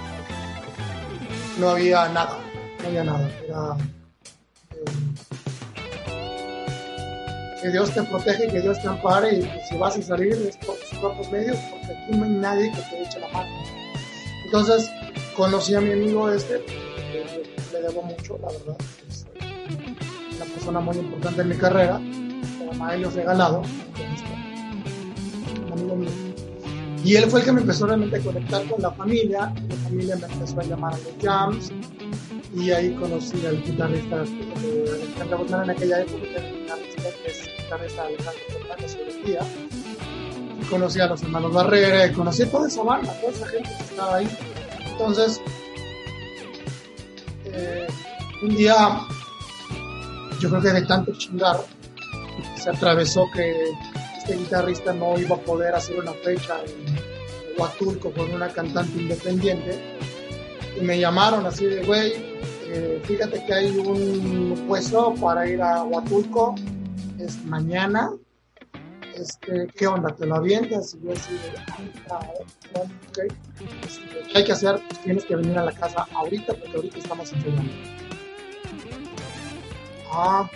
[1.60, 2.40] no había nada,
[2.82, 3.30] no había nada.
[3.46, 3.78] Era,
[4.72, 5.18] eh,
[7.62, 10.76] que Dios te protege, que Dios te ampare y si vas a salir es por
[10.76, 13.50] tus propios medios, porque aquí no hay nadie que te eche la mano.
[14.46, 14.90] Entonces
[15.36, 16.64] conocí a mi amigo este,
[17.72, 18.78] le debo mucho, la verdad.
[19.10, 19.26] Es
[20.36, 22.00] una persona muy importante en mi carrera,
[22.72, 23.62] llama Helios Regalado,
[25.66, 26.10] un amigo mío.
[27.04, 30.16] Y él fue el que me empezó realmente a conectar con la familia, la familia
[30.18, 31.72] me empezó a llamar a los jams,
[32.56, 36.58] y ahí conocí al guitarrista Alejandro Guzmán en aquella época, que
[37.24, 38.48] que es guitarrista Alejandro
[39.10, 39.42] en día.
[40.70, 44.28] Conocí a los hermanos Barrera, conocí toda esa banda, toda esa gente que estaba ahí.
[44.92, 45.42] Entonces,
[48.42, 49.02] un día,
[50.40, 51.58] yo creo que de tanto chingar,
[52.56, 53.72] se atravesó que
[54.18, 59.98] este guitarrista no iba a poder hacer una fecha en Huatulco con una cantante independiente.
[60.80, 62.14] Y me llamaron así de, güey,
[62.68, 66.56] eh, fíjate que hay un puesto para ir a Huatulco,
[67.18, 68.12] es mañana.
[69.16, 70.16] Este, ¿Qué onda?
[70.16, 70.94] ¿Te lo avientas?
[70.94, 71.36] Y yo así
[72.12, 72.20] ah,
[73.14, 74.80] ¿qué hay que hacer?
[74.88, 77.72] Pues tienes que venir a la casa ahorita porque ahorita estamos entrenando
[80.12, 80.50] Ah,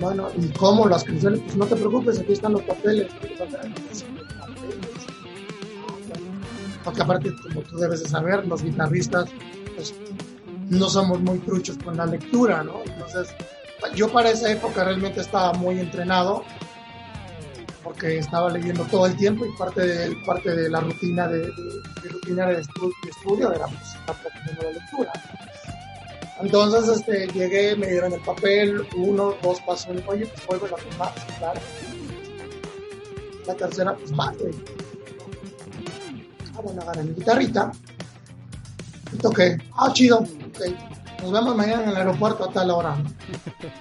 [0.00, 1.40] bueno, ¿y cómo las canciones?
[1.40, 3.10] Pues no te preocupes, aquí están los papeles.
[6.84, 9.28] Porque aparte, como tú debes de saber, los guitarristas
[9.76, 9.94] pues,
[10.70, 12.82] no somos muy truchos con la lectura, ¿no?
[12.84, 13.34] Entonces,
[13.94, 16.44] yo para esa época realmente estaba muy entrenado
[17.82, 22.08] porque estaba leyendo todo el tiempo y parte de, parte de la rutina de, de,
[22.08, 25.12] rutina de, estudio, era pues, la lectura.
[26.42, 31.14] Entonces este, llegué, me dieron el papel, uno, dos pasos, oye, pues vuelve a tomar,
[31.38, 31.60] claro.
[33.46, 34.32] La tercera, pues va,
[36.62, 37.72] bueno, agarré mi guitarrita
[39.12, 39.58] y toqué.
[39.76, 41.22] Ah, chido, ok.
[41.22, 42.96] Nos vemos mañana en el aeropuerto a tal hora.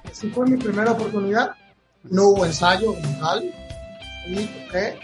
[0.09, 1.51] Así fue mi primera oportunidad.
[2.03, 3.51] No hubo ensayo tal.
[4.27, 4.99] Y toqué.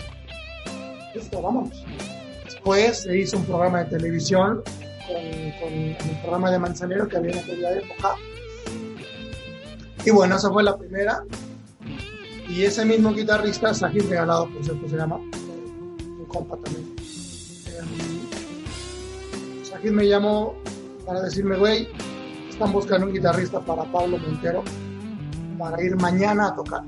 [1.14, 1.84] Listo, vámonos.
[2.46, 4.64] Después se hizo un programa de televisión
[5.08, 5.16] con,
[5.60, 8.16] con el programa de Manzanero que había en aquella época.
[10.06, 11.24] Y bueno, esa fue la primera.
[12.50, 16.96] Y ese mismo guitarrista, Sajid Regalado, por cierto, se llama, mi compa también.
[19.64, 20.56] Sajid me llamó
[21.06, 21.90] para decirme, güey,
[22.50, 24.64] están buscando un guitarrista para Pablo Montero
[25.60, 26.84] para ir mañana a tocar.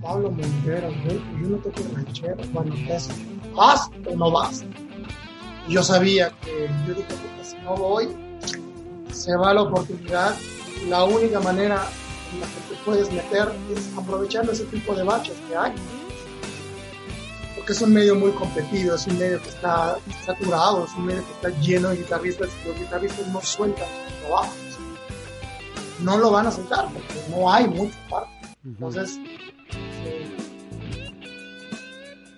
[0.00, 2.36] Pablo Montero, güey, yo no toco ranchero.
[2.52, 3.08] Bueno, es,
[3.54, 4.64] ¿vas o no vas?
[5.68, 8.08] Yo sabía que, yo dije, "Puta, si no voy,
[9.12, 10.34] se va la oportunidad.
[10.88, 11.86] La única manera
[12.32, 15.72] en la que te puedes meter es aprovechando ese tipo de baches que hay.
[17.56, 19.96] Porque es un medio muy competido, es un medio que está
[20.26, 24.20] saturado, es un medio que está lleno de guitarristas y los guitarristas no sueltan sus
[24.20, 24.54] trabajos.
[26.00, 28.30] No lo van a soltar porque no hay mucho parte.
[28.64, 29.18] Entonces,
[30.04, 30.36] eh,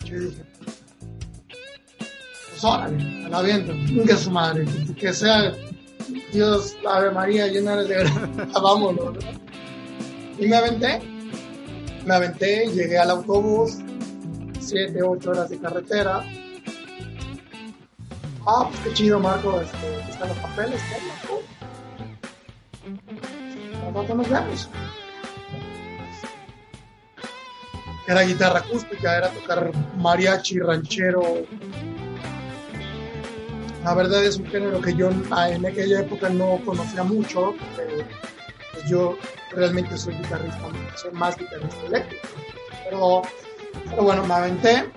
[0.04, 0.44] yo dije,
[2.56, 4.64] pues órale, a la viento, nunca su madre,
[4.98, 5.52] que, sea
[6.32, 8.30] Dios, Ave María, llena de gracia,
[8.62, 9.12] vámonos.
[9.12, 9.20] ¿no?
[10.38, 11.02] Y me aventé,
[12.06, 13.76] me aventé, llegué al autobús,
[14.58, 16.24] 7, 8 horas de carretera.
[18.46, 20.80] Ah, pues qué chido, Marco, este, están los papeles.
[23.86, 24.70] Al rato nos vemos.
[28.08, 31.22] Era guitarra acústica, era tocar mariachi, ranchero.
[33.86, 38.04] La verdad es un género que yo ah, en aquella época no conocía mucho, porque
[38.72, 39.16] pues yo
[39.52, 40.60] realmente soy guitarrista,
[40.96, 42.26] soy más guitarrista eléctrico.
[42.82, 43.22] Pero,
[43.88, 44.90] pero bueno, me aventé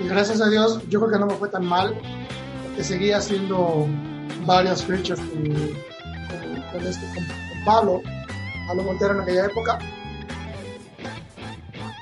[0.00, 1.94] y gracias a Dios yo creo que no me fue tan mal,
[2.64, 3.86] porque seguía haciendo
[4.46, 7.06] varias fechas con, con, con este,
[8.74, 9.78] Montero en aquella época.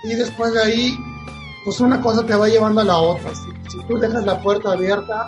[0.04, 0.96] Y después de ahí,
[1.64, 3.32] pues una cosa te va llevando a la otra.
[3.34, 5.26] Si, tú dejas la puerta abierta,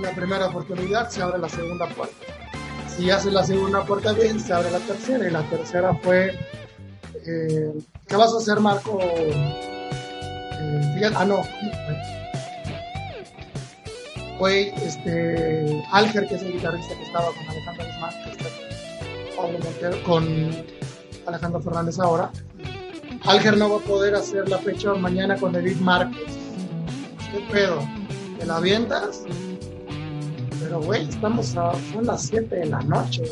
[0.00, 2.14] la primera oportunidad se abre la segunda puerta.
[2.96, 5.28] Si haces la segunda puerta bien, se abre la tercera.
[5.28, 6.38] Y la tercera fue,
[7.26, 7.72] eh,
[8.06, 8.98] ¿qué vas a hacer, Marco?
[9.02, 9.64] Eh,
[11.14, 11.42] ah, no.
[14.38, 18.12] Fue este, Alger, que es el guitarrista que estaba con Alejandro Guzmán,
[19.80, 20.64] que con
[21.26, 22.30] Alejandro Fernández ahora.
[23.24, 26.36] Alger no va a poder hacer la fecha mañana con Edith Márquez.
[27.32, 27.80] ¿Qué pedo?
[28.38, 29.24] ¿Te la avientas?
[30.66, 33.22] Pero, güey, estamos a, son las 7 de la noche.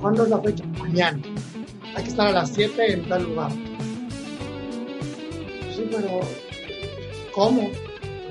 [0.00, 0.64] ¿Cuándo es la fecha?
[0.80, 1.22] Mañana.
[1.94, 3.52] Hay que estar a las 7 en tal lugar.
[5.72, 6.20] Sí, pero,
[7.32, 7.70] ¿cómo?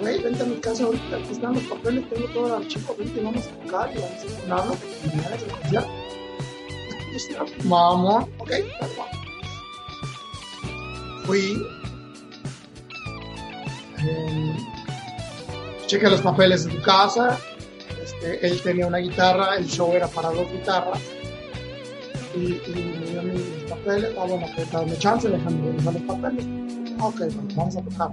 [0.02, 3.21] Güey, vente a mi casa ahorita, aquí están los papeles, tengo todo el archivo, vente,
[3.21, 5.50] vamos a tocar y vamos a sonarlo, porque mañana es el
[7.38, 7.69] concierto.
[7.69, 8.52] Vamos, ok,
[11.24, 11.65] fui,
[14.00, 14.56] eh,
[15.88, 17.39] chequé los papeles de tu casa,
[18.41, 21.01] él tenía una guitarra, el show era para dos guitarras,
[22.35, 26.45] y, y me dio mis papeles, ah, bueno, que dame chance, déjame revisar los papeles,
[26.99, 28.09] ok, bueno, vamos a tocar.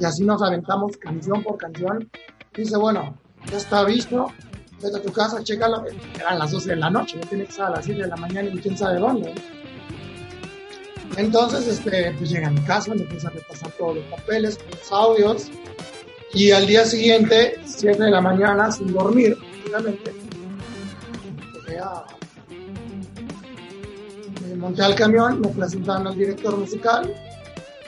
[0.00, 2.08] Y así nos aventamos canción por canción,
[2.54, 3.16] dice, bueno,
[3.50, 4.26] ya está visto,
[4.82, 5.84] vete a tu casa, chécalo,
[6.18, 8.16] eran las 12 de la noche, ya tiene que estar a las 7 de la
[8.16, 9.34] mañana y quién sabe dónde.
[11.16, 14.92] Entonces, este, pues llega a mi casa, me empieza a repasar todos los papeles, los
[14.92, 15.50] audios,
[16.32, 19.38] y al día siguiente, 7 de la mañana, sin dormir,
[19.76, 20.12] obviamente,
[21.66, 22.04] llegué a-
[24.48, 27.12] me monté al camión, me presentaron al director musical,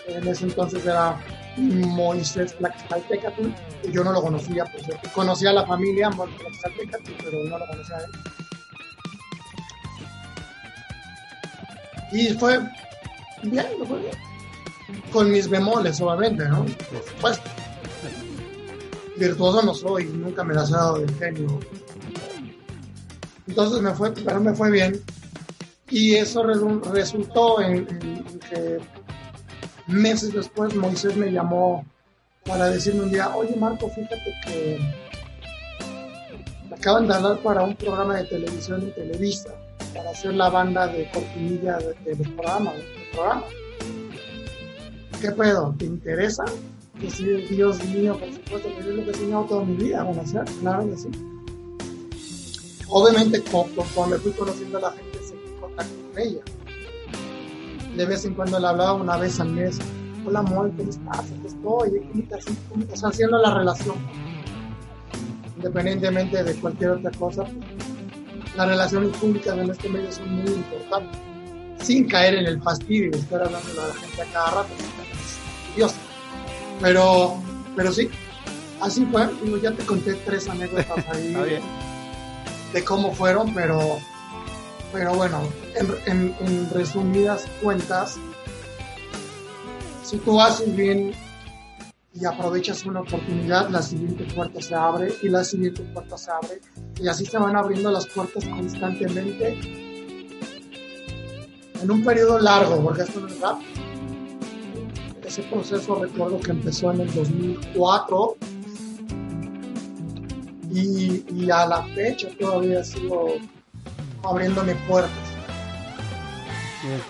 [0.08, 1.18] en ese entonces era
[1.56, 3.48] Moisés Tlaxcaltecatl,
[3.90, 6.36] yo no lo conocía, pues conocía a la familia Moisés
[7.24, 8.10] pero no lo conocía a él.
[12.12, 12.58] Y fue
[13.42, 14.12] bien, fue bien.
[15.12, 16.64] Con mis bemoles, obviamente, ¿no?
[16.64, 17.50] Por supuesto.
[19.18, 21.58] Virtuoso no soy, nunca me las he dado de genio.
[23.46, 25.00] Entonces me fue, pero me fue bien.
[25.90, 28.78] Y eso resu- resultó en, que
[29.86, 31.84] meses después Moisés me llamó
[32.44, 34.78] para decirme un día, oye Marco, fíjate que
[36.74, 39.50] acaban de hablar para un programa de televisión en Televisa,
[39.94, 43.44] para hacer la banda de cortinilla de, de los programas, del programa.
[45.20, 45.74] ¿Qué pedo?
[45.78, 46.44] ¿Te interesa?
[47.08, 50.18] Sí, Dios mío, por supuesto, que es lo que he soñado toda mi vida con
[50.18, 51.08] hacer, claro que sí.
[52.88, 56.40] Obviamente, co- conforme fui conociendo a la gente, seguí en contacto con ella.
[57.96, 59.78] De vez en cuando le hablaba una vez al mes
[60.26, 61.18] hola amor, ¿cómo estás?
[61.20, 62.56] Aquí estoy, así,
[62.92, 63.96] o sea, haciendo la relación.
[65.56, 67.44] Independientemente de cualquier otra cosa,
[68.56, 71.20] las relaciones públicas en este medio son muy importantes.
[71.82, 74.68] Sin caer en el fastidio de estar hablando a la gente a cada rato.
[75.76, 75.94] Dios.
[76.80, 77.42] Pero,
[77.74, 78.10] pero sí,
[78.80, 79.28] así fue.
[79.62, 81.60] ya te conté tres anécdotas ahí
[82.72, 83.98] de cómo fueron, pero,
[84.92, 85.40] pero bueno,
[86.06, 88.18] en resumidas cuentas,
[90.02, 91.12] si tú haces bien
[92.14, 96.60] y aprovechas una oportunidad, la siguiente puerta se abre y la siguiente puerta se abre
[97.00, 99.58] y así se van abriendo las puertas constantemente
[101.82, 103.95] en un periodo largo, porque esto no es rápido.
[105.36, 108.36] Ese proceso recuerdo que empezó en el 2004
[110.72, 113.34] y, y a la fecha todavía sigo
[114.22, 115.12] abriéndome puertas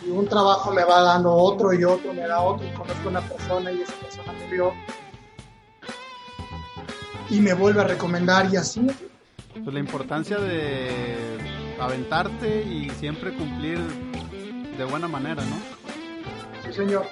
[0.05, 3.11] y un trabajo me va dando otro y otro me da otro y conozco a
[3.11, 4.73] una persona y esa persona me vio
[7.31, 8.89] y me vuelve a recomendar y así.
[9.53, 11.39] Pues la importancia de
[11.79, 13.79] aventarte y siempre cumplir
[14.77, 15.59] de buena manera, ¿no?
[16.65, 17.07] Sí, señor.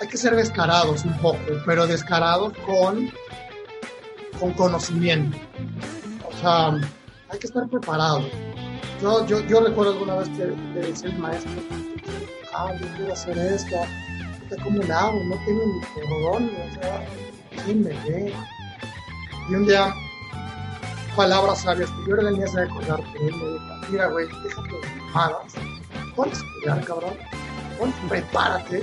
[0.00, 3.10] Hay que ser descarados un poco, pero descarados con,
[4.38, 5.36] con conocimiento.
[6.26, 6.68] O sea,
[7.28, 8.24] hay que estar preparados
[9.00, 11.50] yo, yo, yo recuerdo alguna vez que le decía el maestro,
[12.52, 13.76] ah, yo quiero hacer esto,
[14.62, 15.24] ¿cómo lo hago?
[15.24, 17.06] No tengo ni por o sea,
[17.64, 18.34] ¿quién me ve?
[19.48, 19.94] Y un día,
[21.16, 24.68] palabras sabias que yo le venía a recordar que él me dijo, mira, güey, déjate
[24.68, 25.52] de mamadas,
[26.14, 27.14] ponte a estudiar, cabrón,
[27.78, 28.82] ponte, prepárate,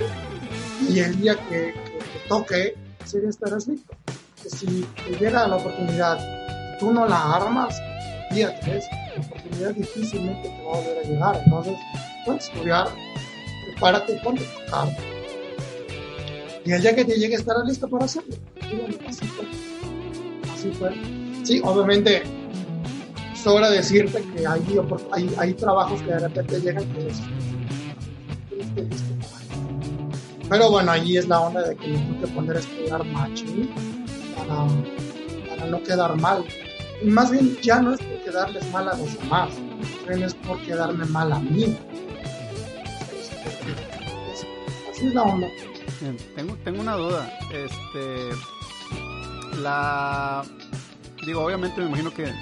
[0.88, 3.94] y el día que, que toque, sí estarás listo.
[4.36, 6.18] Si te llega la oportunidad
[6.78, 7.80] tú no la armas,
[8.30, 8.80] fíjate,
[9.16, 11.42] la oportunidad difícilmente te va a volver a llegar.
[11.44, 11.76] Entonces,
[12.24, 12.88] puedes estudiar,
[13.66, 14.88] prepárate y ponte a.
[16.64, 18.36] Y el día que te llegue estarás listo para hacerlo.
[19.08, 19.46] así fue.
[20.52, 20.90] Así fue.
[21.44, 22.22] Sí, obviamente,
[23.34, 27.20] sobra decirte que hay, trabajos que de repente llegan que es,
[30.48, 33.70] pero bueno, allí es la onda de que tengo que poner a estudiar machín
[34.36, 36.44] para, no quedar mal
[37.02, 39.50] más bien ya no es por quedarles mal a los demás,
[40.08, 41.76] es por quedarme mal a mí.
[44.90, 45.48] Así es la onda.
[46.34, 47.38] Tengo, tengo una duda.
[47.52, 48.30] Este.
[49.60, 50.42] La.
[51.24, 52.32] Digo, obviamente me imagino que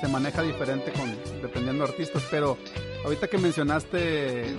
[0.00, 2.58] se, maneja diferente con dependiendo de artistas, pero
[3.04, 4.54] ahorita que mencionaste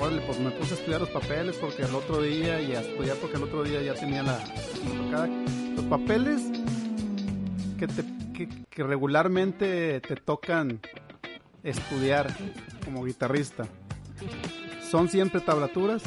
[0.00, 3.16] órale, pues me puse a estudiar los papeles porque el otro día y a estudiar
[3.16, 4.38] porque el otro día ya tenía la,
[5.10, 5.26] la
[5.76, 6.42] Los papeles
[7.78, 8.04] que te
[8.70, 10.80] que, regularmente te tocan
[11.62, 12.34] estudiar
[12.84, 13.66] como guitarrista?
[14.88, 16.02] ¿Son siempre tablaturas,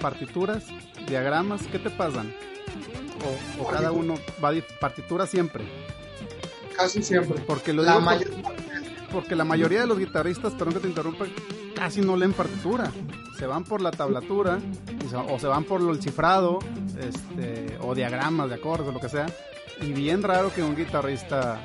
[0.00, 0.66] partituras,
[1.08, 1.66] diagramas?
[1.66, 2.32] ¿Qué te pasan?
[3.58, 5.64] ¿O, cada uno va a partitura siempre?
[6.76, 7.40] Casi siempre.
[7.46, 8.00] Porque lo digo
[9.12, 11.26] porque la mayoría de los guitarristas, perdón que te interrumpa,
[11.80, 12.92] casi no leen partitura.
[13.38, 14.58] Se van por la tablatura
[15.30, 16.58] o se van por el cifrado
[16.98, 19.26] este, o diagramas de acordes o lo que sea
[19.80, 21.58] y bien raro que un guitarrista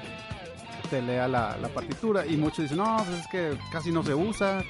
[0.90, 4.64] te lea la, partitura y muchos dicen, no, pues es que casi no se usa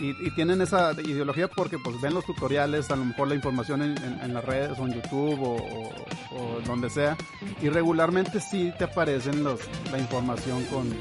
[0.00, 4.34] y, tienen esa ideología porque pues ven los tutoriales, a lo mejor la información en,
[4.34, 7.16] las redes o en YouTube o, donde sea
[7.62, 9.60] y regularmente sí te aparecen los,
[9.92, 10.92] la información con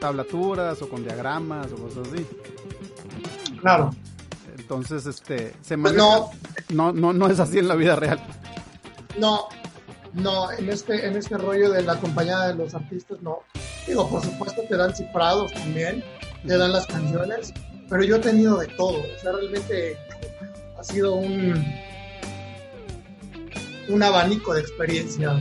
[0.00, 2.26] tablaturas o con diagramas o cosas así.
[3.60, 3.90] Claro.
[4.58, 6.30] Entonces, este, se pues no,
[6.68, 8.20] no, no, no es así en la vida real.
[9.18, 9.48] No,
[10.12, 13.40] no, en este, en este rollo de la compañía de los artistas, no.
[13.86, 16.04] Digo, por supuesto te dan cifrados también,
[16.46, 17.52] te dan las canciones,
[17.88, 18.98] pero yo he tenido de todo.
[18.98, 19.96] O sea, realmente
[20.78, 21.64] ha sido un,
[23.88, 25.40] un abanico de experiencias.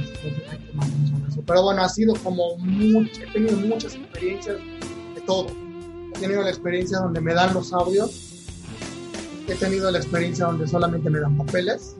[1.46, 4.58] Pero bueno, ha sido como mucho, he tenido muchas experiencias
[5.16, 5.48] de todo.
[6.20, 8.12] He tenido la experiencia donde me dan los audios,
[9.48, 11.96] he tenido la experiencia donde solamente me dan papeles,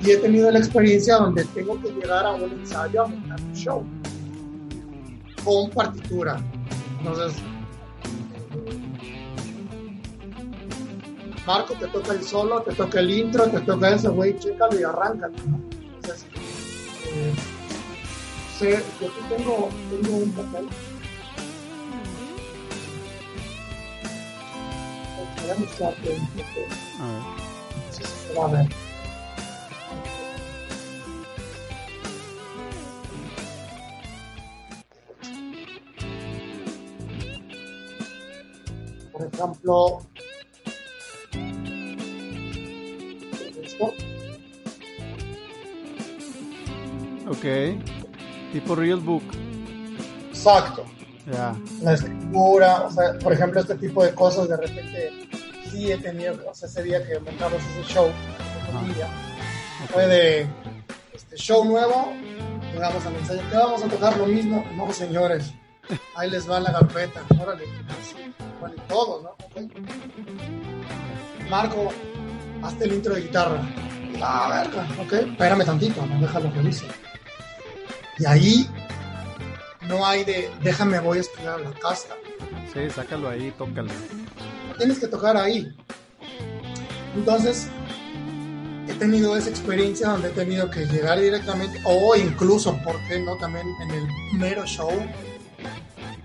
[0.00, 3.52] y he tenido la experiencia donde tengo que llegar a un ensayo a montar un
[3.52, 3.84] show
[5.44, 6.40] con partitura.
[7.00, 7.42] Entonces,
[11.44, 14.84] Marco, te toca el solo, te toca el intro, te toca eso, güey, chécalo y
[14.84, 15.34] arráncalo.
[15.96, 16.26] Entonces,
[17.12, 17.34] eh,
[18.56, 20.68] sé, yo tengo, tengo un papel.
[39.12, 39.98] Por ejemplo,
[43.62, 43.94] esto,
[47.28, 47.44] Ok.
[48.52, 49.22] Tipo Real Book.
[50.28, 50.84] Exacto.
[51.30, 51.54] Ya.
[51.82, 55.31] La escritura, o sea, por ejemplo, este tipo de cosas, de repente
[55.72, 58.10] sí he tenido, o sea, ese día que montamos ese show,
[58.68, 59.08] ese día,
[59.90, 60.46] fue de
[61.14, 62.12] este show nuevo,
[62.72, 64.64] llegamos al ensayo, ¿qué vamos a tocar lo mismo?
[64.76, 65.52] No, señores,
[66.14, 67.64] ahí les va la carpeta, órale,
[68.60, 69.30] bueno, y todos, ¿no?
[69.30, 69.56] Ok.
[71.50, 71.92] Marco,
[72.62, 73.60] hazte el intro de guitarra.
[74.22, 76.84] Ah, verga, ok, espérame tantito, no déjalo reviso.
[78.18, 78.68] Y ahí
[79.88, 82.08] no hay de déjame voy a estudiar a la casa.
[82.72, 83.90] Sí, sácalo ahí, tócalo.
[84.78, 85.74] Tienes que tocar ahí.
[87.14, 87.68] Entonces,
[88.88, 93.36] he tenido esa experiencia donde he tenido que llegar directamente, o incluso, ¿por qué no?
[93.36, 94.06] También en el
[94.38, 94.90] mero show,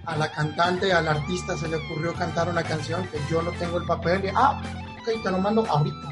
[0.05, 3.77] a la cantante, al artista se le ocurrió cantar una canción que yo no tengo
[3.77, 4.61] el papel, y, ah,
[5.01, 6.09] ok, te lo mando ahorita.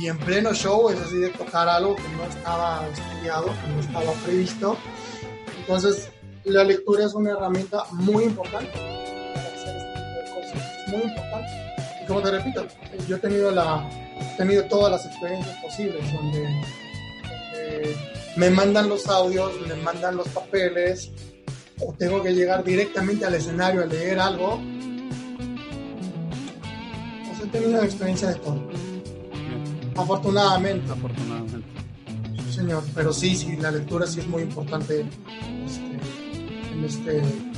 [0.00, 3.80] Y en pleno show es así de tocar algo que no estaba estudiado, que no
[3.80, 4.76] estaba previsto.
[5.60, 6.10] Entonces,
[6.44, 8.90] la lectura es una herramienta muy importante
[10.90, 11.50] muy importante.
[12.02, 12.66] Y como te repito,
[13.08, 13.88] yo he tenido, la,
[14.20, 17.96] he tenido todas las experiencias posibles donde, donde
[18.36, 21.10] me mandan los audios, me mandan los papeles,
[21.80, 24.60] o tengo que llegar directamente al escenario a leer algo.
[27.36, 28.60] Sea, he tenido una experiencia de todo.
[29.96, 30.92] Afortunadamente.
[30.92, 31.68] Afortunadamente.
[32.46, 32.82] Sí, señor.
[32.94, 35.04] Pero sí, sí, la lectura sí es muy importante
[35.66, 37.49] este, en este.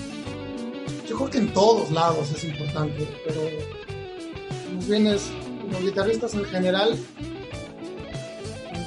[1.13, 3.43] Yo creo que en todos lados es importante, pero
[4.75, 5.31] más bien es
[5.71, 6.99] los guitarristas en general,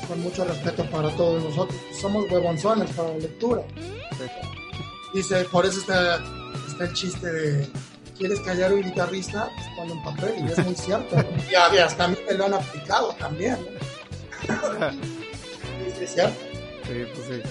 [0.08, 3.62] con mucho respeto para todos nosotros, somos huevonzones para la lectura.
[5.14, 6.20] Dice, por eso está,
[6.68, 7.70] está el chiste de
[8.18, 9.52] ¿quieres callar a un guitarrista?
[9.78, 11.16] Pues un papel, y es muy cierto.
[11.52, 13.60] y hasta a mí me lo han aplicado también.
[16.02, 16.40] es cierto.
[16.88, 17.42] Sí, pues sí.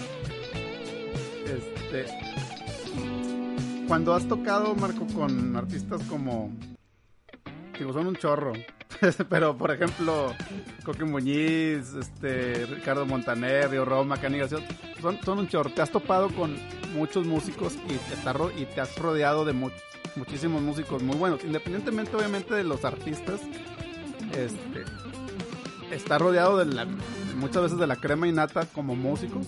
[1.44, 2.43] Este.
[3.88, 6.50] Cuando has tocado, Marco, con artistas como.
[7.78, 8.52] Digo, son un chorro.
[9.28, 10.32] Pero, por ejemplo,
[10.84, 14.62] Coque Muñiz, este, Ricardo Montaner, Río Roma, Canigación,
[15.00, 15.70] son, son un chorro.
[15.70, 16.56] Te has topado con
[16.94, 19.52] muchos músicos y te, has rodeado de
[20.16, 23.40] muchísimos músicos muy buenos, independientemente obviamente de los artistas,
[24.32, 24.84] este
[25.90, 26.86] está rodeado de la
[27.36, 29.46] muchas veces de la crema innata como músicos,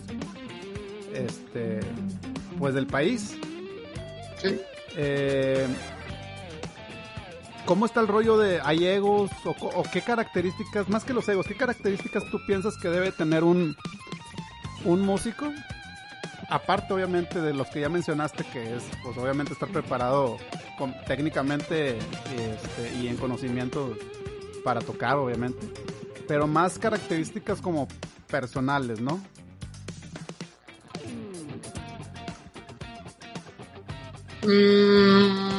[1.15, 1.81] este
[2.59, 3.39] pues del país.
[4.97, 5.67] Eh,
[7.65, 11.57] ¿Cómo está el rollo de hay egos o, qué características, más que los egos, qué
[11.57, 13.77] características tú piensas que debe tener un
[14.85, 15.53] un músico?
[16.49, 20.39] Aparte, obviamente, de los que ya mencionaste, que es, pues, obviamente, estar preparado
[21.07, 23.97] técnicamente este, y en conocimiento
[24.63, 25.67] para tocar, obviamente.
[26.29, 27.89] Pero más características como
[28.29, 29.21] personales, ¿no?
[34.47, 35.57] Mm,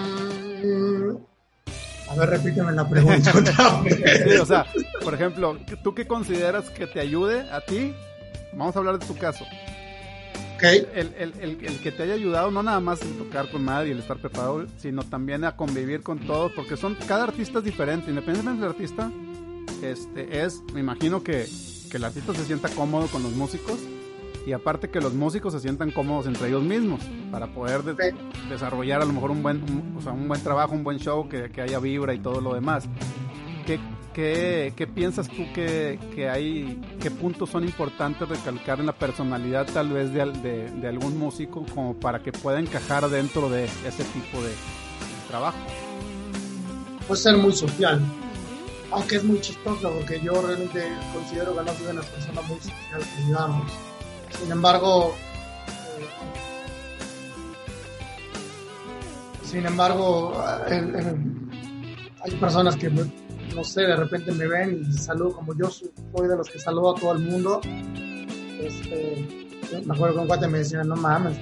[2.10, 3.32] a ver, repíteme la pregunta.
[4.28, 4.66] Sí, o sea,
[5.04, 7.94] por ejemplo, ¿tú qué consideras que te ayude a ti?
[8.54, 9.46] Vamos a hablar de tu caso.
[10.56, 13.64] Ok, El, el, el, el que te haya ayudado no nada más en tocar con
[13.64, 17.60] madre y el estar preparado, sino también a convivir con todos, porque son cada artista
[17.60, 19.12] es diferente, independientemente del artista,
[19.84, 21.46] este es, me imagino que,
[21.92, 23.78] que el artista se sienta cómodo con los músicos
[24.48, 28.18] y aparte que los músicos se sientan cómodos entre ellos mismos para poder de- Sí.
[28.50, 31.28] desarrollar a lo mejor un buen, un- o sea, un buen trabajo, un buen show,
[31.28, 32.86] que, que haya vibra y todo lo demás.
[33.66, 33.78] ¿Qué,
[34.14, 39.68] qué, qué piensas tú que, que hay, qué puntos son importantes recalcar en la personalidad
[39.74, 44.06] tal vez de, de, de algún músico como para que pueda encajar dentro de ese
[44.06, 44.54] tipo de
[45.28, 45.58] trabajo?
[47.08, 48.02] puede ser muy social.
[48.92, 53.02] Aunque es muy chistoso, porque yo realmente considero que no soy una persona muy social,
[53.18, 53.72] que digamos.
[54.32, 55.16] Sin embargo,
[55.68, 56.06] eh,
[59.46, 60.34] sin embargo,
[60.70, 61.50] el- el-
[62.24, 65.90] hay personas que, no sé, de repente me ven y saludo, como yo soy,
[66.28, 67.62] de los que saludo a todo el mundo.
[67.64, 69.50] Este,
[69.86, 71.38] me acuerdo que un cuate me decía, no mames,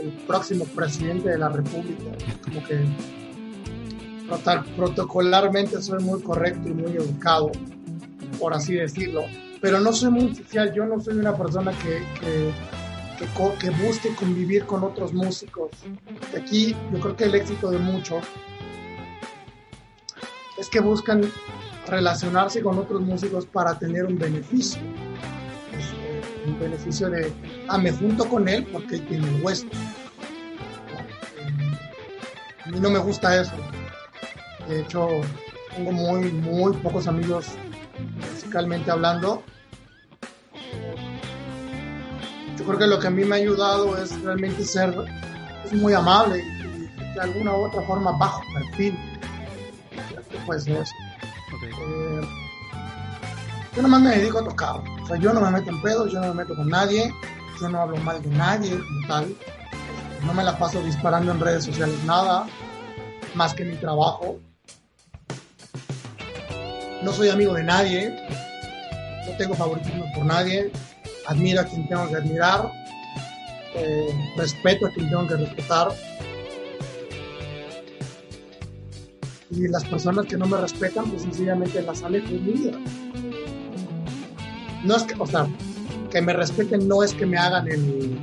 [0.00, 2.04] el próximo presidente de la república.
[2.44, 2.84] Como que
[4.76, 7.50] protocolarmente soy muy correcto y muy educado,
[8.38, 9.22] por así decirlo,
[9.60, 12.50] pero no soy muy social, yo no soy una persona que, que,
[13.18, 15.70] que, co- que busque convivir con otros músicos.
[16.36, 18.24] Aquí yo creo que el éxito de muchos
[20.58, 21.22] es que buscan
[21.86, 24.80] relacionarse con otros músicos para tener un beneficio.
[25.78, 27.32] Este, un beneficio de,
[27.68, 29.66] ah, me junto con él porque él tiene el hueso.
[32.64, 33.52] A mí no me gusta eso.
[34.68, 35.08] De hecho,
[35.74, 37.46] tengo muy, muy pocos amigos
[38.32, 39.42] musicalmente hablando.
[42.60, 44.94] Yo creo que lo que a mí me ha ayudado es realmente ser
[45.64, 48.98] es muy amable y, de alguna u otra forma bajo perfil.
[50.44, 50.92] Pues eso.
[51.62, 52.20] Eh,
[53.74, 54.82] yo nomás me dedico a tocar.
[55.02, 57.10] O sea, yo no me meto en pedos, yo no me meto con nadie,
[57.58, 59.34] yo no hablo mal de nadie como tal.
[60.26, 62.46] No me la paso disparando en redes sociales nada,
[63.34, 64.38] más que mi trabajo.
[67.02, 68.14] No soy amigo de nadie,
[69.26, 70.70] no tengo favoritismo por nadie,
[71.30, 72.72] admiro a quien tengo que admirar,
[73.76, 75.88] eh, respeto a quien tengo que respetar.
[79.50, 82.72] Y las personas que no me respetan, pues sencillamente las alejo de mi vida.
[84.84, 85.46] No es que, o sea,
[86.10, 88.18] que me respeten no es que me hagan el,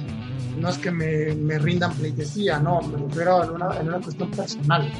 [0.60, 4.32] no es que me, me rindan pleitesía, no, me refiero en una, en una cuestión
[4.32, 4.92] personal.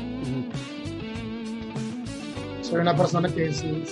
[2.62, 3.84] Soy una persona que sí,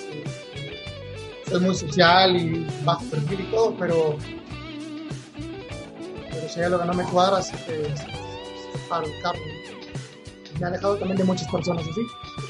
[1.50, 4.18] soy muy social y bajo perfil y todo, pero,
[6.32, 7.94] pero si hay algo que no me cuadra, así que
[8.90, 9.40] paro el carro.
[10.60, 12.02] Me ha alejado también de muchas personas así.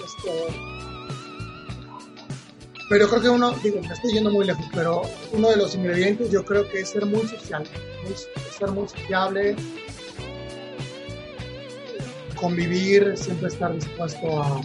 [0.05, 0.75] Este,
[2.87, 6.29] pero creo que uno, digo, me estoy yendo muy lejos, pero uno de los ingredientes
[6.29, 7.65] yo creo que es ser muy social,
[8.57, 9.55] ser muy sociable,
[12.35, 14.61] convivir, siempre estar dispuesto a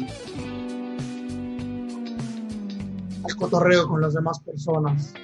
[3.31, 5.15] al cotorreo con las demás personas,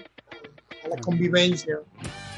[0.85, 1.79] a la convivencia.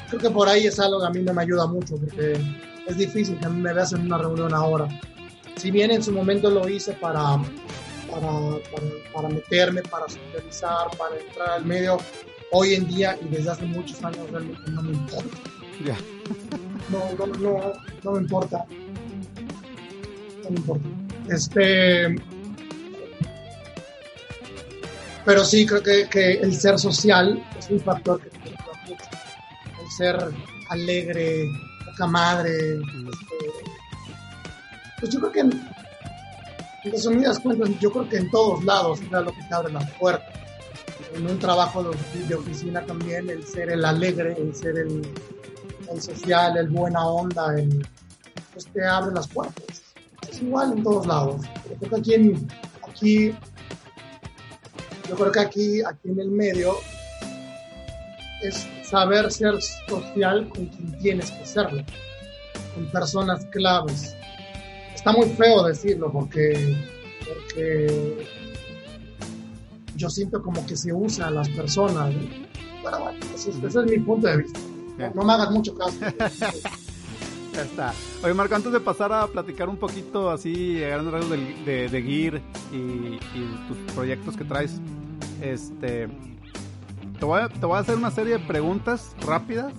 [0.09, 2.39] Creo que por ahí es algo que a mí me ayuda mucho, porque
[2.87, 4.87] es difícil que a mí me veas en una reunión ahora.
[5.55, 7.39] Si bien en su momento lo hice para
[8.09, 8.29] para,
[9.13, 11.97] para, meterme, para socializar, para entrar al medio.
[12.51, 15.37] Hoy en día y desde hace muchos años realmente no me importa.
[16.89, 18.65] No, no, no, no me importa.
[20.43, 20.87] No me importa.
[21.29, 22.15] Este,
[25.25, 28.49] pero sí creo que, que, el ser social es un factor que me
[28.89, 29.05] mucho.
[29.81, 30.33] El ser
[30.69, 31.45] alegre,
[31.85, 32.75] poca madre.
[32.75, 33.69] Este,
[34.99, 35.69] pues yo creo que en
[36.83, 40.33] resumidas cuentas, yo creo que en todos lados es lo que te abre las puertas.
[41.13, 45.01] En un trabajo de, oficina también, el ser el alegre, el ser el,
[45.99, 47.85] social, el buena onda, el,
[48.53, 49.81] pues te abre las puertas.
[50.29, 51.41] Es igual en todos lados.
[51.79, 52.33] Creo que aquí,
[52.87, 53.35] aquí
[55.09, 56.77] yo creo que aquí, aquí en el medio
[58.41, 61.83] es saber ser social con quien tienes que serlo,
[62.75, 64.15] con personas claves
[64.99, 66.77] está muy feo decirlo porque,
[67.25, 68.27] porque
[69.95, 72.13] yo siento como que se usa a las personas.
[72.83, 74.59] Pero bueno, ese, es mi punto de vista.
[75.15, 75.97] No, me hagas mucho caso.
[77.53, 77.93] ya está.
[78.23, 81.31] Oye, Marco, antes de pasar a platicar un poquito así, a grandes rasgos
[81.65, 82.41] de, de, Gear
[82.71, 83.19] y,
[83.67, 84.79] tus proyectos que traes,
[85.41, 86.07] este,
[87.19, 89.73] te voy, a, te voy a hacer una serie de preguntas rápidas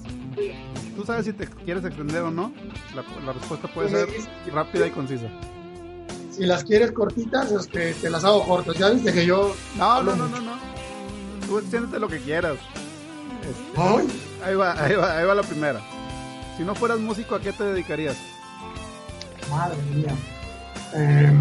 [1.00, 2.52] tú sabes si te quieres extender o no.
[2.94, 4.08] La, respuesta puede ser
[4.52, 5.28] rápida y concisa.
[6.30, 8.76] Si las quieres cortitas, es que te las hago cortas.
[8.76, 9.54] Ya viste que yo.
[9.76, 10.52] No, no, no, no, no.
[11.46, 12.56] Tú extiéndete lo que quieras.
[13.42, 13.80] Este,
[14.44, 15.80] ahí va, ahí va, ahí va la primera.
[16.60, 18.18] Si no fueras músico, ¿a qué te dedicarías?
[19.48, 20.14] Madre mía.
[20.92, 21.40] Em,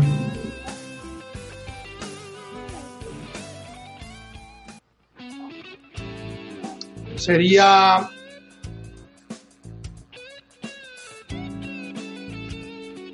[7.17, 8.09] sería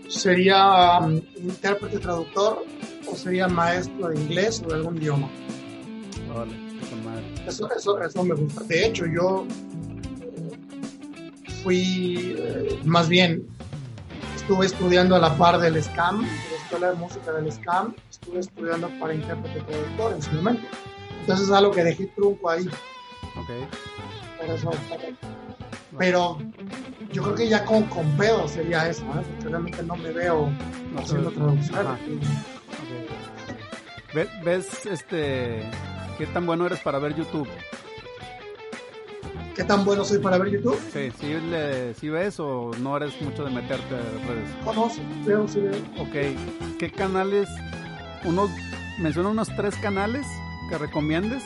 [0.07, 2.63] sería um, intérprete traductor
[3.07, 5.27] o sería maestro de inglés o de algún idioma.
[7.47, 8.63] eso, eso, eso me gusta.
[8.65, 9.47] De hecho, yo
[11.65, 13.43] fui, eh, más bien,
[14.35, 18.39] estuve estudiando a la par del SCAM, de la Escuela de Música del SCAM, estuve
[18.39, 20.67] estudiando para intérprete traductor en su momento.
[21.21, 22.67] Entonces es algo que dejé trunco ahí.
[23.35, 23.49] Ok.
[24.47, 24.69] Eso,
[25.97, 26.37] pero
[27.11, 29.23] yo creo que ya con, con pedo sería eso, ¿eh?
[29.27, 30.51] porque realmente no me veo
[30.99, 31.97] haciendo traducción.
[34.43, 35.67] ¿Ves, este,
[36.19, 37.49] qué tan bueno eres para ver YouTube?
[39.55, 40.77] ¿Qué tan bueno soy para ver YouTube?
[40.91, 41.11] Sí,
[41.99, 44.49] ¿sí, ves o no eres mucho de meterte a redes?
[44.63, 45.75] Conozco, veo, sí veo.
[45.97, 47.47] Ok, ¿qué canales,
[48.25, 48.49] unos,
[48.99, 50.25] menciona unos tres canales
[50.69, 51.43] que recomiendes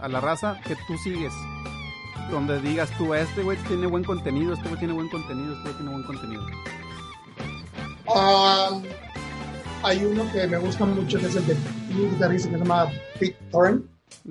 [0.00, 1.32] a la raza que tú sigues?
[2.30, 5.74] donde digas tú, este güey tiene buen contenido, este güey tiene buen contenido, este güey
[5.76, 6.42] tiene buen contenido?
[8.06, 8.82] Um,
[9.82, 12.90] hay uno que me gusta mucho que es el de un guitarrista que se llama
[13.18, 13.82] Pete Thorne.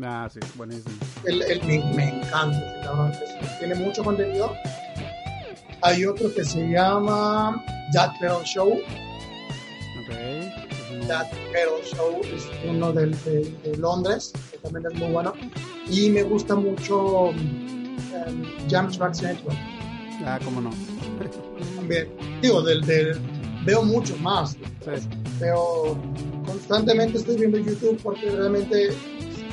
[0.03, 0.95] Ah, sí, buenísimo.
[1.25, 3.11] Él, me, me, encanta ese cabrón.
[3.59, 4.51] Tiene mucho contenido.
[5.81, 7.63] Hay otro que se llama
[7.93, 8.73] That Pedal Show.
[8.73, 11.07] Ok.
[11.07, 15.33] That Pedal Show es uno de, de, Londres, que también es muy bueno.
[15.89, 19.57] Y me gusta mucho em, Jam Tracks Network.
[20.25, 20.71] Ah, cómo no.
[21.75, 22.09] También.
[22.41, 23.19] Digo, del, del-
[23.65, 24.51] veo mucho más.
[24.51, 25.07] Sí.
[25.39, 25.97] Veo
[26.45, 28.89] constantemente estoy viendo YouTube porque realmente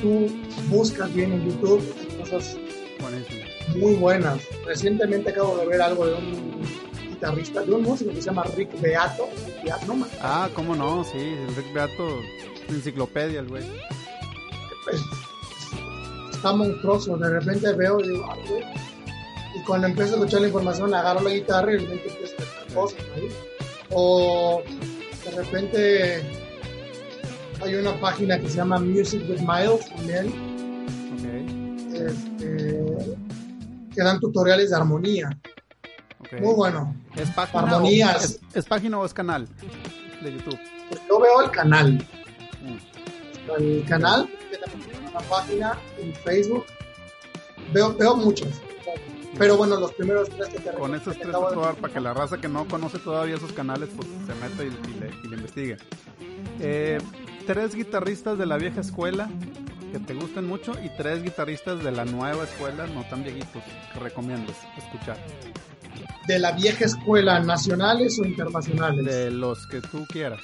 [0.00, 0.28] tú
[0.68, 2.56] buscas bien en YouTube hay cosas
[3.00, 3.44] Buenísimo.
[3.76, 4.38] muy buenas.
[4.66, 6.62] Recientemente acabo de ver algo de un
[7.10, 9.28] guitarrista, de un músico que se llama Rick Beato.
[9.62, 12.20] Beato, no, man, Ah, cómo no, sí, el Rick Beato,
[12.68, 13.64] enciclopedia el güey.
[14.84, 15.00] pues,
[16.32, 17.16] está monstruoso.
[17.16, 18.62] De repente veo y digo, "Ay, güey".
[19.56, 22.42] Y cuando empiezo a escuchar la información, agarro la guitarra y de repente empiezo a
[22.42, 23.28] hacer cosas ahí.
[23.90, 24.62] O
[25.24, 26.22] de repente
[27.62, 30.28] hay una página que se llama Music with Miles también,
[31.14, 32.84] Ok, este,
[33.94, 35.30] que dan tutoriales de armonía.
[36.20, 36.40] ok.
[36.40, 36.94] Muy bueno.
[37.16, 38.16] ¿Es página, Armonías.
[38.16, 39.46] O, es, es página o es canal
[40.22, 40.58] de YouTube?
[40.88, 42.06] Pues yo veo el canal.
[42.62, 43.62] Mm.
[43.62, 44.28] El canal,
[45.10, 46.64] una página en Facebook.
[47.72, 48.48] Veo, veo muchos.
[49.38, 52.38] Pero bueno, los primeros tres que te Con esos tres dar para que la raza
[52.38, 55.76] que no conoce todavía esos canales pues se meta y, y le, y le investigue.
[56.60, 56.98] Eh,
[57.46, 59.28] tres guitarristas de la vieja escuela
[59.92, 64.00] que te gusten mucho y tres guitarristas de la nueva escuela, no tan viejitos, que
[64.00, 65.16] recomiendas escuchar.
[66.26, 69.04] de la vieja escuela, nacionales o internacionales.
[69.04, 70.40] De los que tú quieras.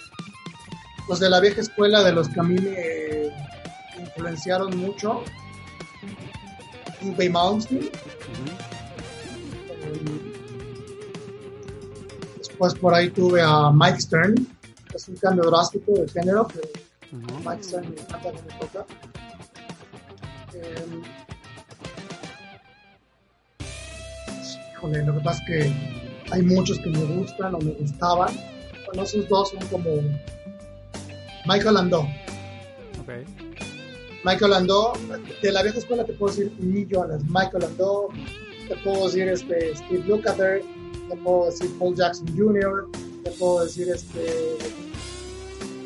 [1.09, 3.33] Los de la vieja escuela, de los que a mí me
[4.01, 5.25] influenciaron mucho.
[7.03, 7.91] Yngwie Malmsteen.
[12.39, 14.47] Después por ahí tuve a Mike Stern.
[14.95, 16.69] Es un cambio drástico de género, pero
[17.13, 17.49] Ujú.
[17.49, 18.87] Mike Stern me encanta toca.
[20.55, 20.85] Eh,
[24.73, 25.73] híjole, lo que pasa es que
[26.33, 28.35] hay muchos que me gustan o me gustaban.
[28.87, 29.97] Bueno, esos dos son como
[31.47, 32.03] Michael Landau.
[33.01, 33.27] Ok.
[34.25, 34.93] Michael Landau,
[35.43, 37.23] de la vieja escuela te puedo decir millones.
[37.25, 38.09] Michael Landau,
[38.69, 40.63] te puedo decir este, Steve Lukather,
[41.09, 42.89] te puedo decir Paul Jackson Jr.,
[43.25, 44.59] te puedo decir este.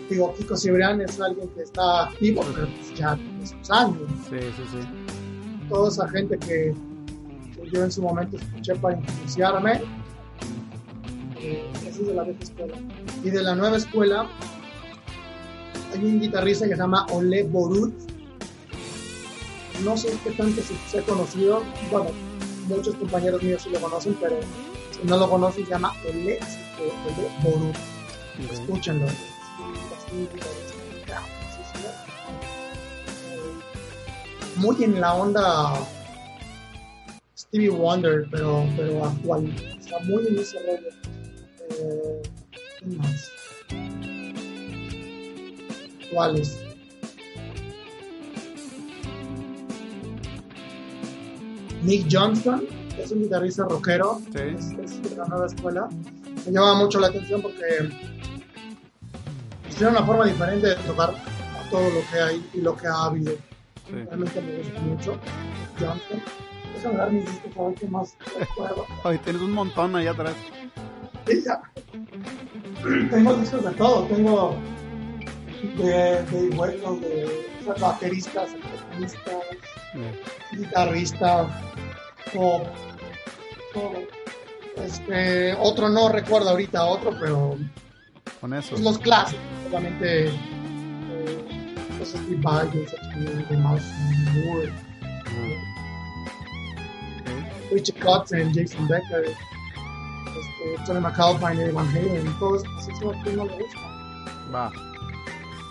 [0.08, 4.02] Digo, Kiko Cibrián es alguien que está activo, pero pues ya tiene sus años.
[4.28, 5.68] Sí, sí, sí.
[5.68, 6.74] Toda esa gente que,
[7.54, 9.80] que yo en su momento escuché para influenciarme,
[11.38, 12.74] eh, ese es de la vieja escuela.
[13.22, 14.28] Y de la nueva escuela,
[15.92, 17.94] hay un guitarrista que se llama Ole Borut.
[19.84, 21.62] No sé qué tanto se, se ha conocido.
[21.90, 22.10] Bueno,
[22.68, 24.36] muchos compañeros míos sí lo conocen, pero
[24.90, 26.38] si no lo conocen, se llama Ole,
[26.78, 27.74] Ole Borut.
[27.74, 28.52] Ok.
[28.52, 29.06] Escúchenlo.
[34.56, 35.72] Muy en la onda
[37.36, 39.52] Stevie Wonder, pero, pero actual.
[39.78, 40.88] Está muy en ese rollo.
[41.70, 42.22] Eh,
[42.78, 43.30] ¿Quién más?
[46.04, 46.58] Actuales.
[51.82, 54.38] Nick Johnston, que es un guitarrista rockero, Sí.
[54.56, 55.88] es, es de la nueva escuela.
[56.46, 57.64] Me llama mucho la atención porque
[59.74, 63.04] tiene una forma diferente de tocar a todo lo que hay y lo que ha
[63.04, 63.32] habido.
[63.86, 63.92] Sí.
[63.92, 65.18] Realmente me gusta mucho.
[65.78, 66.22] Johnston.
[66.74, 68.86] Déjame dar mis discos qué más recuerdo.
[69.04, 70.34] Ay, tienes un montón ahí atrás.
[71.26, 71.62] Sí, ya.
[73.10, 74.02] Tengo discos de todo.
[74.04, 74.56] Tengo
[75.76, 77.46] de, de huecos, de
[77.80, 79.42] bateristas, saxofonistas,
[79.92, 80.56] Sí.
[80.58, 81.46] guitarristas,
[82.34, 82.66] pop,
[83.72, 83.92] todo.
[84.76, 87.56] Este, otro no recuerdo ahorita otro, pero
[88.44, 88.76] Con eso.
[88.76, 90.28] los clásicos, obviamente.
[90.28, 90.34] Eh,
[91.96, 93.82] pues Steve Vai, Jason de Mouse
[94.34, 94.70] Moore,
[95.22, 95.30] Ok.
[97.72, 103.32] Richie Kotzen, Jason Becker, este, Tony McAlpine, Eddie Van Halen, todos esos son los que
[103.32, 103.82] no me gustan.
[104.54, 104.70] Va.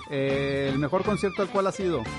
[0.09, 2.01] Eh, el mejor concierto al cual ha sido.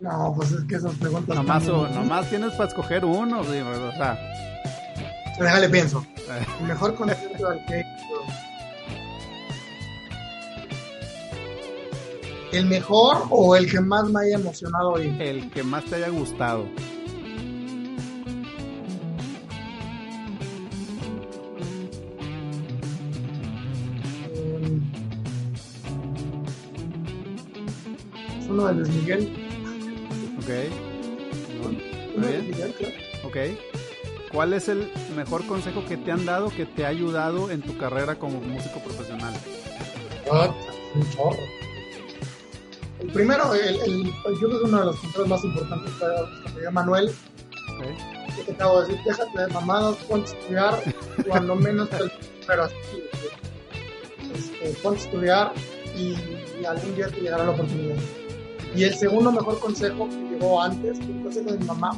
[0.00, 1.36] No, pues es que esas preguntas.
[1.36, 4.18] Nomás, o- nomás tienes para escoger uno, sí, o sea.
[5.38, 6.04] Déjale pienso.
[6.60, 8.22] El mejor concierto al que he ido.
[12.52, 15.20] ¿El mejor o el que más me haya emocionado ir?
[15.20, 16.66] el que más te haya gustado.
[28.38, 29.32] Es uno de Luis Miguel.
[30.38, 30.50] Ok.
[32.16, 32.38] Uno de.
[32.38, 32.94] Luis Miguel, claro.
[33.24, 33.71] Ok.
[34.32, 37.76] ¿Cuál es el mejor consejo que te han dado que te ha ayudado en tu
[37.76, 39.34] carrera como músico profesional?
[40.32, 40.54] Ah,
[40.94, 41.36] un chorro.
[43.00, 44.04] El primero, el, el-
[44.40, 45.92] yo creo que uno de los consejos más importantes
[46.44, 48.36] que me dio Manuel, Ok.
[48.36, 50.82] que te acabo de decir, déjate de mamadas, ponte a estudiar,
[51.28, 51.98] cuando menos te
[52.46, 52.74] pero así,
[54.34, 55.52] este, ponte a estudiar
[55.96, 56.14] y,
[56.60, 57.96] y algún día te llegará la oportunidad.
[58.74, 61.90] Y el segundo mejor consejo que llegó antes, un consejo de mi mamá,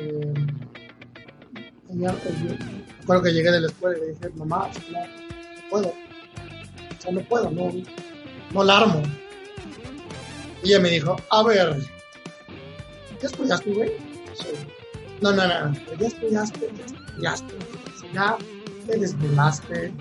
[0.00, 0.32] eh,
[1.88, 2.58] tenía- eh,
[3.00, 7.12] recuerdo que llegué de la escuela y le dije, mamá, no, no puedo, o sea,
[7.12, 7.70] no puedo, no,
[8.52, 9.02] no la armo.
[10.62, 11.76] Y ella me dijo, a ver,
[13.20, 13.90] ¿ya estudiaste, güey?
[14.34, 14.48] Sí.
[15.22, 16.70] No, no, no, ya estudiaste,
[17.20, 17.54] ya estudiaste,
[18.14, 18.36] ya
[18.86, 19.92] te desvelaste,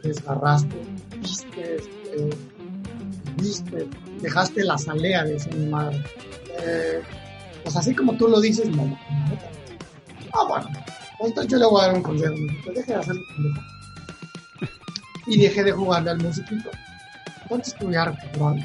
[0.00, 0.76] te desgarraste,
[1.20, 1.76] viste,
[2.12, 2.30] eh,
[3.36, 3.88] viste,
[4.20, 6.02] dejaste la salea, de mi madre.
[6.60, 7.02] Eh,
[7.64, 8.84] pues así como tú lo dices, no.
[8.86, 8.98] no,
[10.34, 10.68] Ah, bueno,
[11.20, 12.34] entonces yo le voy a dar un consejo,
[12.64, 13.60] pues deje de hacer pendejo.
[15.26, 16.70] Y dejé de jugarle al musiquito.
[17.48, 18.60] Ponte a estudiar, cabrón.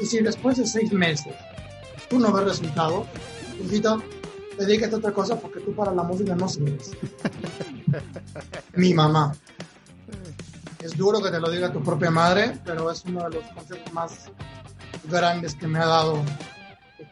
[0.00, 1.34] Y si después de seis meses
[2.08, 3.06] tú no ves resultados,
[3.62, 4.02] hijito,
[4.58, 6.92] dedícate a otra cosa porque tú para la música no sirves.
[8.74, 9.34] Mi mamá.
[10.80, 13.92] Es duro que te lo diga tu propia madre, pero es uno de los consejos
[13.92, 14.30] más
[15.04, 16.22] grandes que me ha dado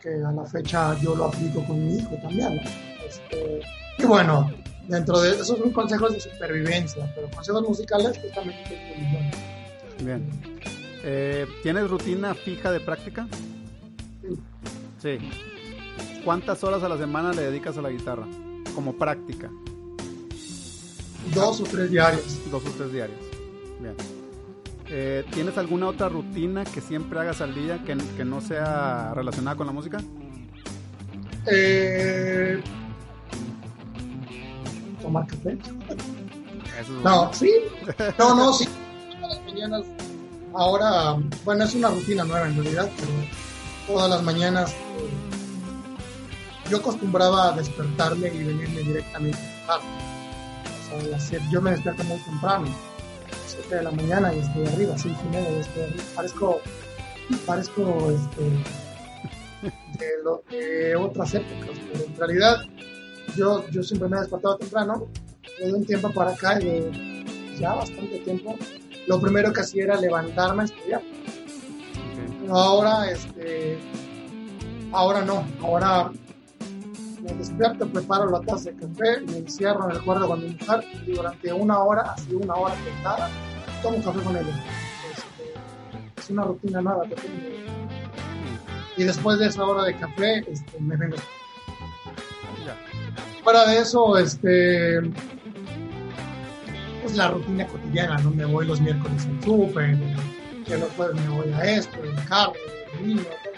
[0.01, 2.57] que a la fecha yo lo aplico con mi hijo también.
[2.57, 2.63] ¿no?
[3.07, 3.61] Este,
[3.99, 4.51] y bueno,
[4.89, 9.37] dentro de esos son consejos de supervivencia, pero consejos musicales pues millones.
[10.03, 10.29] Bien.
[11.03, 13.27] Eh, ¿Tienes rutina fija de práctica?
[15.01, 15.19] Sí.
[16.25, 18.27] ¿Cuántas horas a la semana le dedicas a la guitarra?
[18.75, 19.51] Como práctica.
[21.35, 22.51] Dos o tres diarios.
[22.51, 23.21] Dos o tres diarias.
[23.81, 24.20] Bien.
[24.93, 29.57] Eh, ¿Tienes alguna otra rutina que siempre hagas al día que, que no sea relacionada
[29.57, 29.99] con la música?
[31.47, 32.61] Eh,
[35.01, 35.57] tomar café.
[36.81, 37.53] Es No, sí.
[38.19, 38.69] No, no, sí.
[39.21, 39.83] Todas las mañanas.
[40.55, 43.13] Ahora, bueno, es una rutina nueva en realidad, pero
[43.87, 45.11] todas las mañanas eh,
[46.69, 51.15] yo acostumbraba a despertarme y venirme directamente a trabajar.
[51.15, 52.67] O sea, yo me despierto muy temprano,
[53.51, 56.03] 7 de la mañana y estoy arriba, 6 y media y estoy arriba.
[56.15, 56.61] Parezco,
[57.47, 58.43] parezco este,
[59.99, 62.57] de, lo, de otras épocas, pero en realidad
[63.37, 65.09] yo, yo siempre me he despertado temprano,
[65.59, 67.25] de un tiempo para acá y de
[67.59, 68.57] ya bastante tiempo,
[69.07, 71.03] lo primero que hacía era levantarme a estudiar.
[72.41, 73.79] Pero ahora, este,
[74.93, 76.11] ahora no, ahora
[77.23, 80.85] me despierto, preparo la taza de café, me encierro en el cuarto con mi mujer
[81.07, 83.29] y durante una hora, así una hora sentada,
[83.83, 84.65] tomo café con ella.
[85.11, 85.53] Este,
[86.21, 87.39] es una rutina nueva que tengo.
[88.97, 91.17] Y después de esa hora de café, este, me vengo.
[93.43, 95.07] Fuera de eso, este, es
[97.17, 98.31] la rutina cotidiana, ¿no?
[98.31, 99.97] Me voy los miércoles al súper,
[100.67, 102.53] que los jueves me voy a esto, el carro,
[102.99, 103.51] el niño, todo.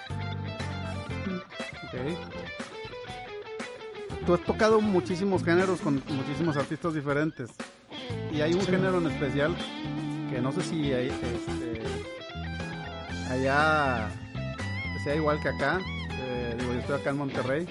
[1.84, 1.94] Ok.
[4.26, 7.50] Tú has tocado muchísimos géneros con muchísimos artistas diferentes.
[8.32, 8.66] Y hay un Sí.
[8.70, 9.54] género en especial
[10.30, 11.82] que no sé si hay, este,
[13.30, 14.08] allá
[15.04, 15.80] sea igual que acá.
[16.20, 17.66] Eh, digo, yo estoy acá en Monterrey.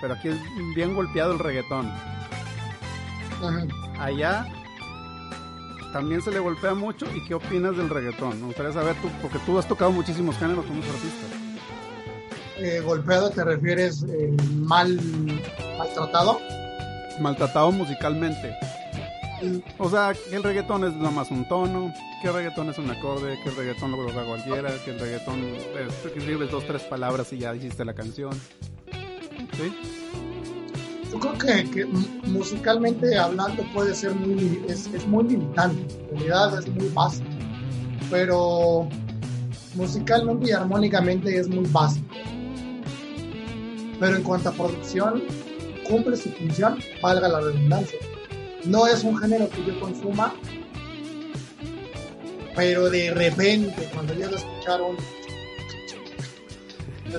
[0.00, 0.36] Pero aquí es
[0.74, 1.90] bien golpeado el reggaetón.
[3.98, 4.46] Allá
[5.92, 7.06] también se le golpea mucho.
[7.14, 8.40] ¿Y qué opinas del reggaetón?
[8.40, 11.30] Me gustaría saber tú, porque tú has tocado muchísimos géneros con muchos artistas.
[12.58, 14.98] Eh, golpeado te refieres eh, mal
[15.78, 16.40] maltratado.
[17.20, 18.56] Maltratado musicalmente.
[19.42, 22.78] Mm, O sea, que el reggaetón es nada más un tono, que el reggaetón es
[22.78, 26.64] un acorde, que el reggaetón lo toca cualquiera, que el reggaetón es que escribes dos,
[26.66, 28.32] tres palabras y ya hiciste la canción.
[29.52, 29.72] ¿Sí?
[31.12, 31.84] Yo creo que,
[32.26, 37.28] musicalmente hablando puede ser muy, es, es muy limitante, en realidad es muy básico,
[38.10, 38.88] pero
[39.76, 42.14] musicalmente y armónicamente es muy básico.
[44.00, 45.22] Pero en cuanto a producción,
[45.84, 47.98] cumple su función, valga la redundancia.
[48.64, 50.34] No es un género que yo consuma,
[52.54, 54.96] pero de repente, cuando llego a escuchar un...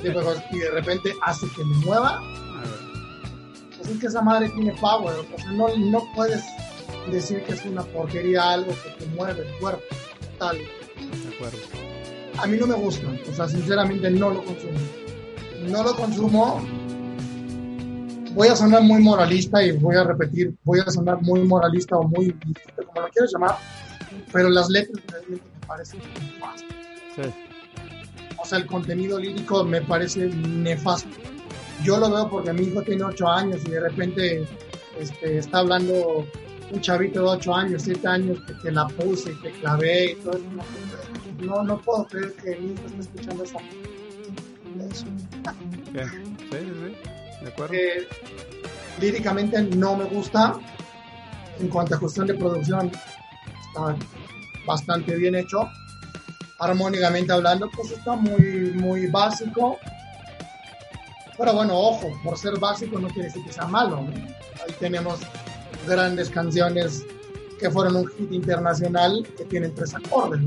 [0.01, 2.22] tipo de cosas, y de repente hace que me mueva,
[3.78, 6.43] pues es que esa madre tiene power, o sea, no, no puedes
[7.11, 9.84] decir que es una porquería algo que te mueve el cuerpo,
[10.39, 10.57] tal.
[10.57, 11.57] De acuerdo.
[12.38, 14.80] A mí no me gusta, o sea, sinceramente no lo consumo.
[15.68, 16.61] No lo consumo.
[18.36, 22.04] Voy a sonar muy moralista y voy a repetir, voy a sonar muy moralista o
[22.04, 22.34] muy,
[22.76, 23.56] como lo quieras llamar,
[24.34, 26.76] pero las letras realmente me parecen nefastas.
[27.16, 27.22] Sí.
[28.38, 31.10] O sea, el contenido lírico me parece nefasto.
[31.86, 34.46] Yo lo veo porque mi hijo tiene 8 años y de repente
[35.00, 36.28] este, está hablando
[36.72, 40.16] un chavito de 8 años, 7 años, que te la puse y te clavé y
[40.16, 40.44] todo eso.
[41.40, 43.60] No, no puedo creer que mi hijo esté escuchando esa.
[44.92, 45.06] eso.
[45.94, 46.02] Sí,
[46.52, 47.14] sí, sí.
[47.46, 47.76] De acuerdo.
[47.76, 48.08] Eh,
[49.00, 50.56] líricamente no me gusta.
[51.60, 52.91] En cuanto a cuestión de producción,
[53.68, 53.96] está
[54.66, 55.70] bastante bien hecho.
[56.60, 59.78] armónicamente hablando, pues está muy, muy básico.
[61.38, 64.08] Pero bueno, ojo, por ser básico no quiere decir que sea malo.
[64.66, 65.20] Ahí tenemos
[65.86, 67.06] grandes canciones
[67.60, 70.41] que fueron un hit internacional que tienen tres acordes.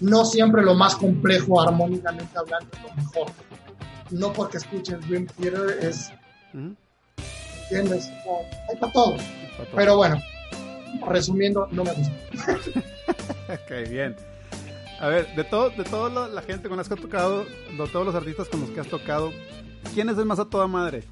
[0.00, 3.47] No, siempre lo más complejo armónicamente hablando es lo mejor.
[4.10, 6.10] No porque escuchen Dream Theater es...
[7.64, 8.10] ¿Entiendes?
[8.68, 9.16] hay para todo.
[9.74, 10.20] Pero bueno,
[11.06, 12.14] resumiendo, no me gusta.
[13.52, 14.16] ok, bien.
[15.00, 18.06] A ver, de todo, de toda la gente con las que has tocado, de todos
[18.06, 19.32] los artistas con los que has tocado,
[19.94, 21.04] ¿quién es el más a toda madre?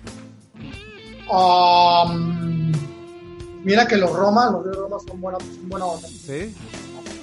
[1.30, 2.72] Um,
[3.62, 6.08] mira que los Roma, los de Roma son buenos, son buena onda.
[6.08, 6.54] Sí.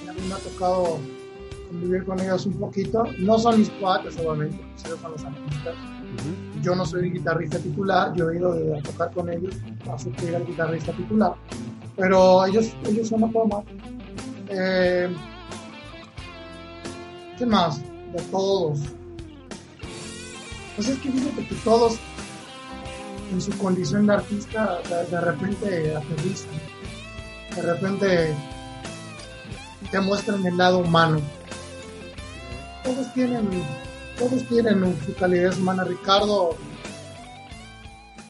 [0.08, 0.98] A mí me ha tocado
[1.74, 3.04] convivir con ellos un poquito.
[3.18, 5.74] No son mis cuates, obviamente, ellos son los artistas.
[6.62, 9.54] Yo no soy guitarrista titular, yo he ido a tocar con ellos
[9.90, 11.34] a suplir al guitarrista titular.
[11.96, 13.76] Pero ellos, ellos son a toda madre.
[14.48, 15.14] Eh,
[17.38, 17.80] ¿Qué más?
[17.80, 18.80] De todos.
[20.76, 21.98] Pues es que fíjate que todos
[23.32, 24.78] en su condición de artista
[25.10, 26.50] de, repente aterrizan,
[27.56, 28.34] de repente
[29.90, 31.20] te muestran el lado humano.
[32.84, 33.48] Todos tienen,
[34.18, 35.84] todos tienen su calidez humana.
[35.84, 36.56] Ricardo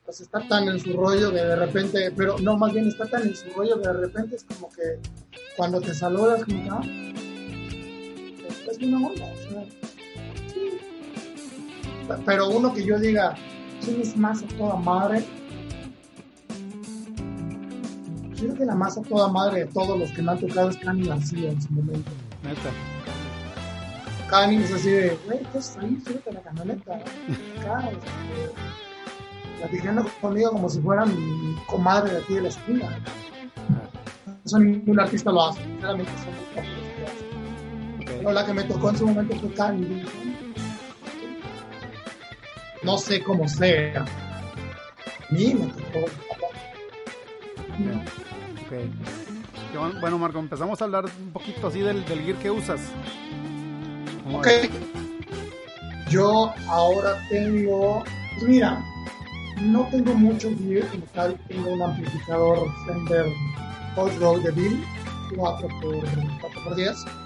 [0.04, 3.22] pues está tan en su rollo que de repente, pero no, más bien está tan
[3.22, 5.00] en su rollo que de repente es como que
[5.56, 6.82] cuando te saludas, como que, ah,
[8.70, 9.64] es una onda, o sea,
[10.52, 10.78] sí.
[12.24, 13.34] Pero uno que yo diga,
[13.84, 15.24] ¿quién es más a toda madre?
[18.36, 20.76] Creo que la más a toda madre de todos los que me han tocado es
[20.76, 22.10] Cani García en su momento.
[22.44, 22.93] Neta.
[24.28, 25.98] Cani es así de, güey, ¿qué es ahí?
[26.04, 26.98] Súbete la camioneta.
[26.98, 28.08] Este,
[29.58, 32.98] platicando conmigo como si fuera mi comadre de aquí de la esquina.
[34.44, 36.70] Eso ningún artista lo hace, sinceramente son muy pocos
[38.00, 38.16] okay.
[38.18, 40.04] Pero la que me tocó en su momento fue Cani
[42.84, 44.02] no sé cómo sea.
[44.02, 46.06] A mí me tocó.
[48.66, 48.92] Okay.
[50.00, 52.80] Bueno, Marco, empezamos a hablar un poquito así del, del gear que usas.
[54.32, 54.48] Ok.
[56.10, 58.04] Yo ahora tengo.
[58.34, 58.84] Pues mira,
[59.60, 61.38] no tengo mucho gear como tal.
[61.48, 63.26] Tengo un amplificador Fender
[63.96, 64.84] Hot Road de Bill
[65.36, 67.24] 4x10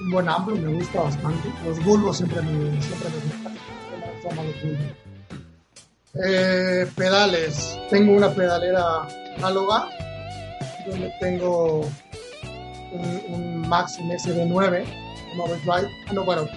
[0.00, 1.48] un buen amplo, me gusta bastante.
[1.64, 3.58] Los bulbos siempre me, siempre me gustan.
[6.24, 7.78] Eh, pedales.
[7.90, 9.88] Tengo una pedalera análoga
[10.86, 11.88] donde tengo
[12.92, 14.84] un, un Maxim SD9,
[15.34, 15.90] un overdrive.
[16.06, 16.48] Ah, no, bueno,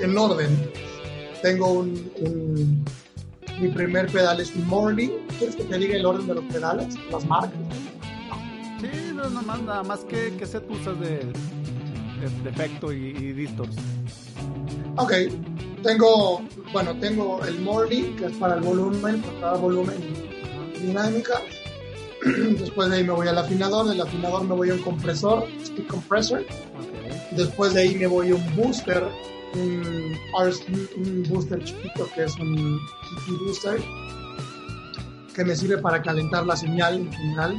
[0.00, 0.70] en orden.
[1.42, 2.84] Tengo un,
[3.60, 5.10] mi primer pedal es un Morning.
[5.38, 6.94] ¿Quieres que te diga el orden de los pedales?
[7.10, 7.52] Las marcas.
[8.80, 11.20] Sí, no, más, nada más que, que set usas de,
[12.42, 13.48] defecto y, y
[14.96, 15.12] Ok,
[15.82, 16.42] tengo,
[16.72, 19.96] bueno, tengo el Morley, que es para el volumen, para cada volumen
[20.80, 21.40] dinámica.
[22.58, 25.86] Después de ahí me voy al afinador, del afinador me voy a un compresor, speed
[25.86, 26.44] compressor.
[27.32, 29.04] Después de ahí me voy a un booster,
[29.54, 30.16] un,
[30.96, 32.80] un booster chiquito que es un
[33.26, 33.80] key booster,
[35.34, 37.56] que me sirve para calentar la señal en general.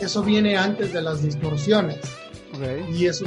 [0.00, 1.98] Eso viene antes de las distorsiones.
[2.92, 3.26] Y eso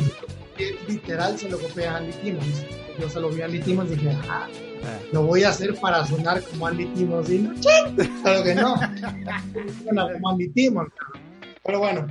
[0.87, 2.65] literal se lo copié a Andy Timmons.
[2.99, 4.47] Yo se lo vi a Andy Timmons y dije, ah.
[5.11, 7.29] Lo voy a hacer para sonar como Andy Timmons.
[7.29, 7.53] Y no,
[8.23, 8.75] claro que no.
[9.83, 10.91] Suena como Andy Timmons.
[11.63, 12.07] Pero bueno.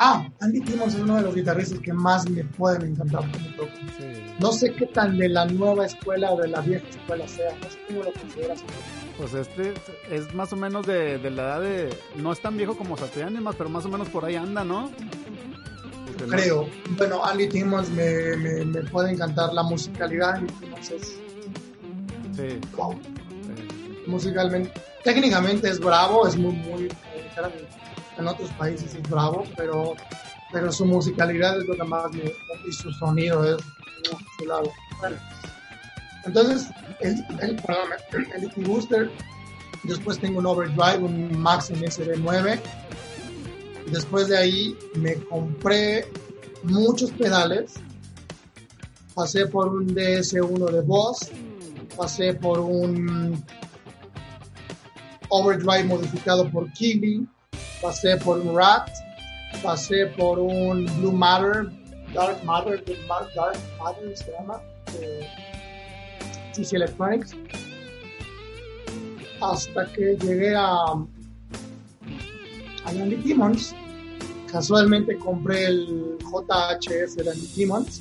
[0.00, 3.72] Ah, Andy Timmons es uno de los guitarristas que más me pueden encantar como toco.
[4.40, 7.50] No sé qué tan de la nueva escuela o de la vieja escuela sea.
[7.60, 8.62] No sé cómo lo consideras.
[9.16, 9.74] Pues este
[10.08, 11.96] es más o menos de, de la edad de.
[12.16, 14.90] No es tan viejo como Satriani, más, pero más o menos por ahí anda, ¿no?
[16.26, 16.68] creo.
[16.96, 20.36] Bueno, Andy Timmons me, me, puede encantar la musicalidad.
[20.36, 21.27] Andy Timmons es.
[22.38, 22.60] Sí.
[24.06, 24.72] Musicalmente.
[25.02, 26.88] Técnicamente es bravo, es muy, muy.
[28.16, 29.94] En otros países es bravo, pero,
[30.52, 32.32] pero su musicalidad es lo que más me.
[32.68, 33.62] Y su sonido es.
[34.38, 34.70] su lado.
[35.00, 35.16] Bueno.
[36.24, 36.68] Entonces,
[37.00, 37.88] el, el, perdón,
[38.56, 39.10] el Booster.
[39.82, 42.60] Después tengo un Overdrive, un Maxim SD9
[43.90, 46.06] Después de ahí me compré
[46.62, 47.74] muchos pedales.
[49.14, 51.30] Pasé por un DS1 de Boss,
[51.98, 53.44] pasé por un
[55.30, 57.26] overdrive modificado por Kiwi,
[57.82, 58.88] pasé por un Rat,
[59.62, 61.66] pasé por un Blue Matter,
[62.14, 64.62] Dark Matter, Dark Matter se llama,
[66.52, 67.34] CC Electronics,
[69.40, 71.04] hasta que llegué a, a
[72.86, 73.74] Andy Demons.
[74.50, 77.24] Casualmente compré el JHS de
[77.56, 78.00] Demons,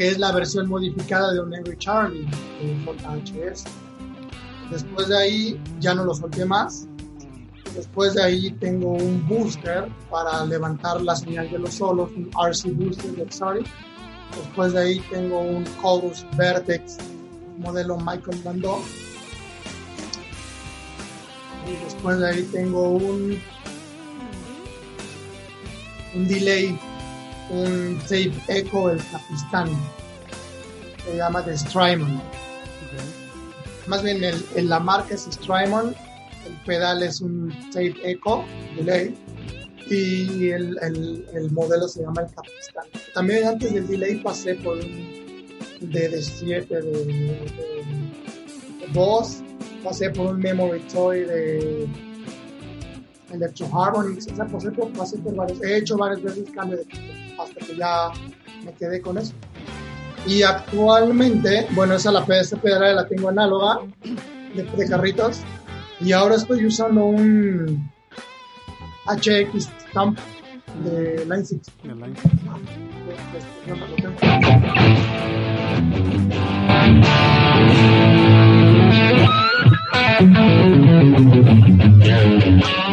[0.00, 2.26] que es la versión modificada de un Angry Charlie,
[2.62, 3.64] el JHS.
[4.70, 6.88] Después de ahí ya no lo solté más.
[7.74, 12.70] Después de ahí tengo un booster para levantar la señal de los solos, un RC
[12.70, 13.66] booster de Exotic.
[14.38, 16.96] Después de ahí tengo un Chorus Vertex
[17.58, 18.78] modelo Michael Landau.
[21.68, 23.38] Y después de ahí tengo un
[26.14, 26.78] un delay,
[27.50, 29.68] un tape echo, el Capistán.
[31.04, 32.20] Se llama The Strymon.
[33.86, 35.94] Más bien, el, la marca es Strymon,
[36.46, 38.44] el pedal es un tape echo,
[38.76, 39.16] delay,
[39.88, 42.84] y el, el, modelo se llama el Capistán.
[43.14, 49.42] También antes del delay pasé por un DD7 de, de, de, voz,
[49.82, 51.88] pasé por un Memory Toy de
[53.32, 56.84] Electro Harmonics, o sea, pasé por, pasé por varios, he hecho varias veces cambio de
[56.84, 58.10] equipo hasta que ya
[58.64, 59.32] me quedé con eso.
[60.26, 63.80] Y actualmente, bueno, esa la PS pedal la tengo análoga
[64.54, 65.40] de, de, carritos
[66.00, 67.90] y ahora estoy usando un
[69.06, 70.18] HX Stamp
[70.84, 71.60] de Line 6.
[71.82, 72.32] De Line 6.
[82.46, 82.89] la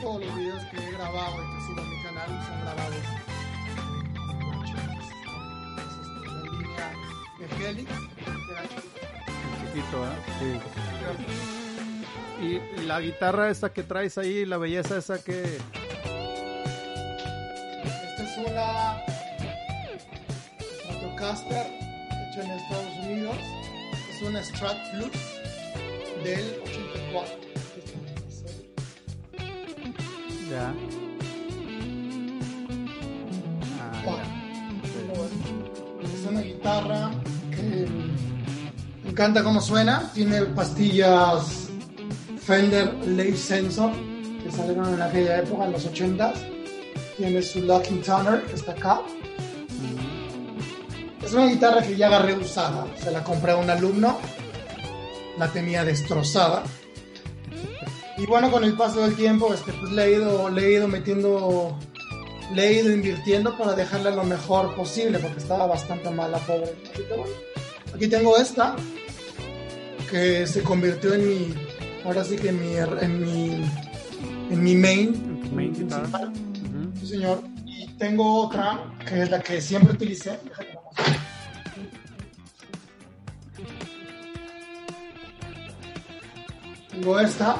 [0.00, 3.04] todos los videos que he grabado y que subo a mi canal son grabados
[6.24, 6.92] en línea
[7.38, 7.92] de Helix,
[9.60, 10.10] chiquito, ¿eh?
[10.38, 10.50] Sí.
[12.42, 15.58] Y la guitarra esa que traes ahí, la belleza esa que
[18.46, 19.02] una
[20.58, 23.36] Stratocaster hecha en Estados Unidos.
[24.10, 25.12] Es una Strat Plus
[26.24, 27.49] del 84.
[30.50, 30.74] Ya.
[33.80, 34.16] Ah,
[36.02, 37.10] es una guitarra
[37.50, 37.86] que
[39.04, 40.10] me encanta cómo suena.
[40.12, 41.68] Tiene pastillas
[42.40, 43.92] Fender Lave Sensor
[44.42, 46.60] que salieron en aquella época, en los 80s
[47.20, 49.02] tiene su Lucky Toner, que está acá.
[51.22, 52.86] Es una guitarra que ya agarré usada.
[52.96, 54.18] Se la compré a un alumno.
[55.36, 56.62] La tenía destrozada.
[58.20, 60.86] Y bueno, con el paso del tiempo, este, pues le he ido, le he ido
[60.86, 61.78] metiendo,
[62.54, 66.74] le he ido invirtiendo para dejarla lo mejor posible, porque estaba bastante mala, pobre.
[67.94, 68.76] aquí tengo esta,
[70.10, 71.54] que se convirtió en mi,
[72.04, 73.70] ahora sí que en mi, en mi,
[74.50, 76.30] en mi main, main guitarra
[77.06, 77.42] señor.
[77.64, 80.38] Y tengo otra, que es la que siempre utilicé.
[86.90, 87.56] Tengo esta.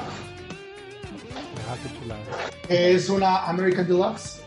[1.69, 1.75] Ah,
[2.69, 4.41] es una American Deluxe.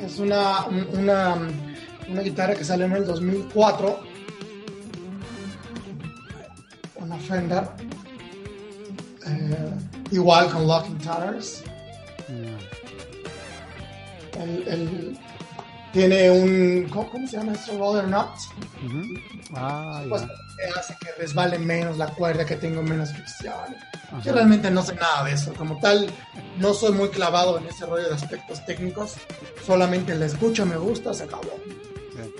[0.00, 1.36] Es una, una,
[2.08, 4.00] una guitarra que salió en el 2004.
[6.96, 7.68] Una Fender.
[9.26, 9.70] Eh,
[10.10, 11.62] igual con Locking Towers
[14.42, 15.18] el,
[15.92, 16.88] tiene un.
[16.90, 17.78] ¿cómo, se llama esto?
[17.78, 18.28] Roller Nut.
[19.54, 20.22] ah, pues,
[20.76, 23.76] hace que resbale menos la cuerda, que tenga menos fricción.
[24.22, 25.52] Yo realmente no sé nada de eso.
[25.54, 26.08] Como tal,
[26.58, 29.14] no soy muy clavado en ese rollo de aspectos técnicos.
[29.64, 31.58] Solamente la escucho, me gusta, se acabó.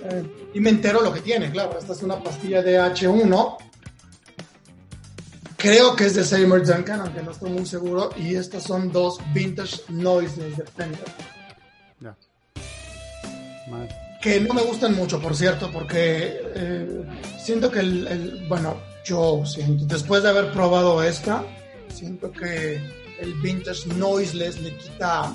[0.05, 1.79] Eh, y me entero lo que tiene, claro.
[1.79, 3.57] Esta es una pastilla de H1.
[5.57, 8.11] Creo que es de Seymour Duncan, aunque no estoy muy seguro.
[8.17, 11.05] Y estas son dos vintage noises de Fender
[14.21, 17.05] que no me gustan mucho, por cierto, porque eh,
[17.39, 21.45] siento que el, bueno, yo siento, después de haber probado esta,
[21.89, 22.81] siento que
[23.21, 25.33] el vintage noiseless le quita,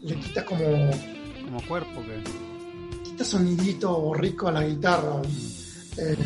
[0.00, 0.90] le quita como,
[1.44, 5.20] como cuerpo, que quita sonidito rico a la guitarra.
[5.98, 6.16] Eh,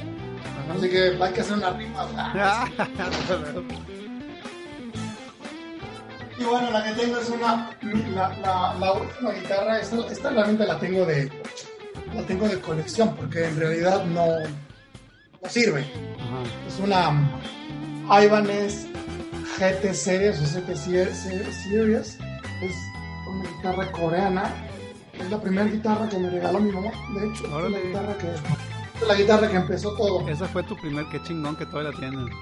[0.76, 2.06] así que hay que hacer una rima.
[6.38, 7.70] Y bueno, la que tengo es una.
[8.14, 11.30] La, la, la última guitarra, esta, esta realmente la tengo de.
[12.14, 14.26] La tengo de colección porque en realidad no.
[15.42, 15.80] No sirve.
[16.18, 16.42] Ajá.
[16.66, 18.86] Es una Ibanez
[19.58, 22.18] GT Series o Se- Series.
[22.62, 22.74] Es
[23.32, 24.68] una guitarra coreana.
[25.18, 26.90] Es la primera guitarra que me regaló mi mamá.
[27.14, 30.28] De hecho, es la guitarra que, la guitarra que empezó todo.
[30.28, 32.34] Esa fue tu primer, qué chingón que todavía la tienes.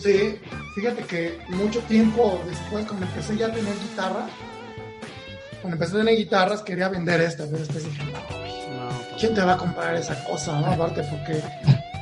[0.00, 0.40] Sí,
[0.74, 4.26] fíjate que mucho tiempo después, cuando empecé ya a tener guitarra,
[5.60, 9.54] cuando empecé a tener guitarras, quería vender esta, pero después dije, no, ¿quién te va
[9.54, 10.58] a comprar esa cosa?
[10.58, 10.68] No?
[10.68, 11.42] Aparte, porque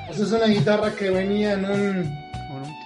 [0.06, 2.18] pues, es una guitarra que venía en un,
[2.50, 2.76] bueno,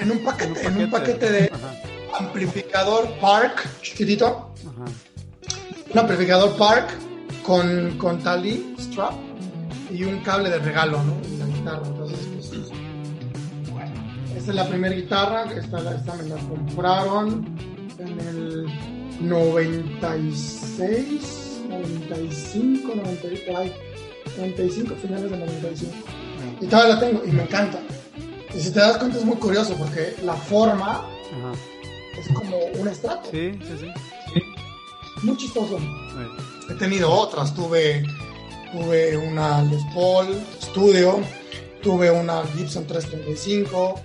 [0.00, 1.74] en un paquete, en un paquete de Ajá,
[2.18, 4.84] amplificador Park, chiquitito, ajá.
[5.92, 6.88] un amplificador Park
[7.42, 9.12] con, con tali, strap
[9.90, 11.16] y un cable de regalo, ¿no?
[11.28, 12.50] Y la guitarra, entonces, pues,
[13.70, 13.92] bueno,
[14.36, 17.44] esta es la primera guitarra, esta, esta me la compraron
[17.98, 18.66] en el
[19.20, 23.72] 96, 95, 90, y por ahí,
[24.36, 25.92] 95, finales del 95.
[26.60, 27.80] Y todavía la tengo y me encanta.
[28.54, 31.52] Y si te das cuenta es muy curioso porque la forma Ajá.
[32.20, 33.30] Es como un estrato.
[33.30, 34.42] Sí, sí, sí.
[35.22, 35.78] Muy chistoso.
[35.78, 36.72] Sí.
[36.72, 38.04] He tenido otras, tuve,
[38.72, 40.28] tuve una Les Paul
[40.62, 41.20] Studio,
[41.82, 44.00] tuve una Gibson 335,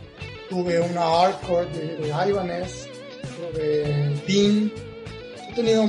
[0.49, 2.88] tuve una Hardcore de, de Ibanez,
[3.22, 4.72] tuve Dean,
[5.49, 5.86] he tenido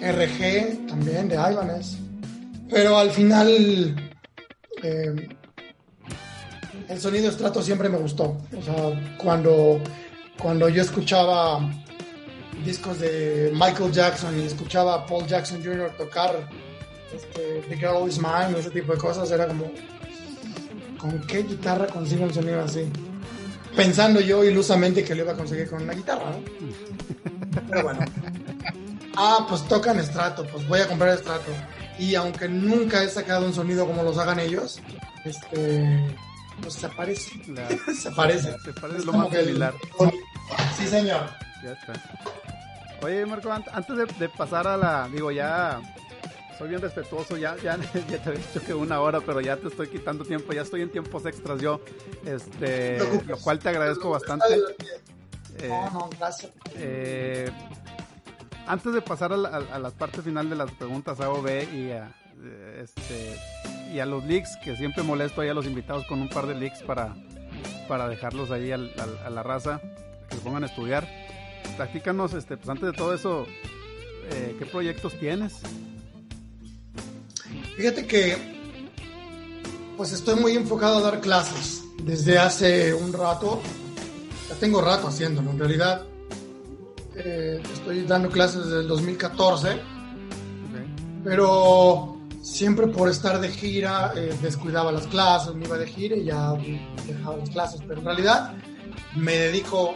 [0.00, 1.96] RG también de Ibanez,
[2.70, 3.94] pero al final
[4.82, 5.28] eh,
[6.88, 8.36] el sonido estrato siempre me gustó.
[8.56, 9.80] O sea, cuando,
[10.38, 11.60] cuando yo escuchaba
[12.64, 15.90] discos de Michael Jackson y escuchaba a Paul Jackson Jr.
[15.96, 16.48] tocar
[17.14, 19.70] este, The Girl Is Mine ese tipo de cosas, era como,
[20.98, 22.90] ¿con qué guitarra consigo un sonido así?
[23.76, 26.38] Pensando yo ilusamente que lo iba a conseguir con una guitarra, ¿no?
[27.68, 28.00] Pero bueno.
[29.16, 31.50] Ah, pues tocan estrato, pues voy a comprar estrato.
[31.98, 34.80] Y aunque nunca he sacado un sonido como los hagan ellos,
[35.24, 36.16] este,
[36.62, 37.32] pues se parece.
[37.48, 38.56] La- se parece.
[38.60, 39.74] Se parece Es lo más el- similar.
[40.78, 41.28] Sí, señor.
[41.62, 41.92] Ya está.
[43.02, 45.08] Oye, Marco, an- antes de, de pasar a la.
[45.12, 45.80] Digo, ya.
[46.58, 47.76] Soy bien respetuoso, ya, ya,
[48.08, 50.82] ya te había dicho que una hora, pero ya te estoy quitando tiempo, ya estoy
[50.82, 51.80] en tiempos extras yo,
[52.24, 54.44] este, No lo cual te agradezco bastante.
[55.58, 56.52] Eh, No, no, gracias.
[56.76, 57.50] eh,
[58.66, 61.42] antes de pasar a la, a- a la parte final de las preguntas A o
[61.42, 62.12] B y a,
[62.44, 63.36] eh, este,
[63.92, 66.54] y a los leaks, que siempre molesto ahí a los invitados con un par de
[66.54, 67.14] leaks para,
[67.88, 69.80] para dejarlos ahí al- al- a la raza,
[70.28, 71.08] que se pongan a estudiar.
[71.76, 73.46] Platícanos, este, pues antes de todo eso,
[74.30, 75.54] eh, ¿qué proyectos tienes?
[77.76, 78.36] Fíjate que
[79.96, 83.60] pues estoy muy enfocado a dar clases desde hace un rato.
[84.48, 86.02] Ya tengo rato haciéndolo, en realidad.
[87.14, 89.68] eh, estoy dando clases desde el 2014,
[91.24, 96.24] pero siempre por estar de gira eh, descuidaba las clases, me iba de gira y
[96.24, 96.52] ya
[97.06, 97.80] dejaba las clases.
[97.86, 98.54] Pero en realidad
[99.14, 99.94] me dedico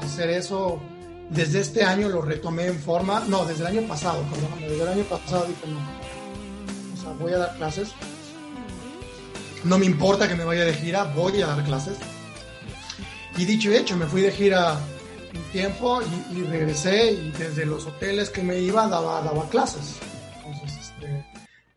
[0.00, 0.80] a hacer eso.
[1.30, 4.88] Desde este año lo retomé en forma, no, desde el año pasado, perdón, desde el
[4.88, 5.80] año pasado dije no,
[6.94, 7.88] o sea, voy a dar clases.
[9.64, 11.96] No me importa que me vaya de gira, voy a dar clases.
[13.36, 14.78] Y dicho y hecho, me fui de gira
[15.34, 19.96] un tiempo y, y regresé y desde los hoteles que me iba daba, daba clases.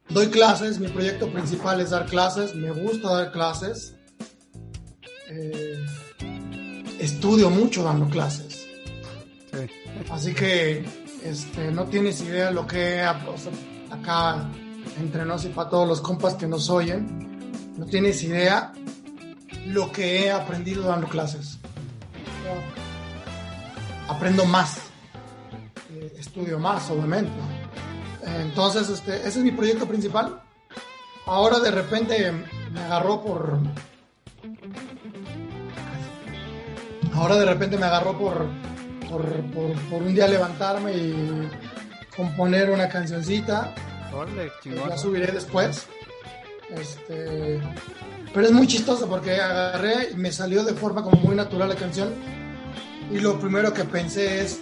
[0.09, 3.95] Doy clases, mi proyecto principal es dar clases, me gusta dar clases.
[5.27, 5.85] Eh,
[6.99, 8.67] estudio mucho dando clases.
[9.51, 9.67] Sí.
[10.09, 10.83] Así que
[11.23, 13.51] este, no tienes idea lo que o sea,
[13.91, 14.49] acá
[14.99, 17.29] entre nos y para todos los compas que nos oyen,
[17.77, 18.73] no tienes idea
[19.67, 21.59] lo que he aprendido dando clases.
[24.07, 24.79] Aprendo más,
[25.91, 27.31] eh, estudio más, obviamente.
[28.37, 30.41] Entonces, este, ese es mi proyecto principal.
[31.25, 32.31] Ahora de repente
[32.71, 33.59] me agarró por...
[37.13, 38.47] Ahora de repente me agarró por
[39.09, 41.49] por, por, por un día levantarme y
[42.15, 43.73] componer una cancioncita.
[44.63, 44.89] Chingón.
[44.89, 45.87] La subiré después.
[46.69, 47.59] Este,
[48.33, 51.75] pero es muy chistoso porque agarré y me salió de forma como muy natural la
[51.75, 52.13] canción.
[53.11, 54.59] Y lo primero que pensé es,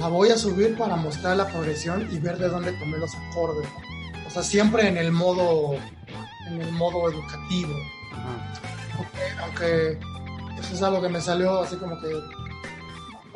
[0.00, 3.68] la voy a subir para mostrar la progresión y ver de dónde tomé los acordes.
[4.26, 5.74] O sea, siempre en el modo,
[6.48, 7.74] en el modo educativo.
[8.96, 9.98] Aunque, aunque
[10.60, 12.08] eso es algo que me salió así como que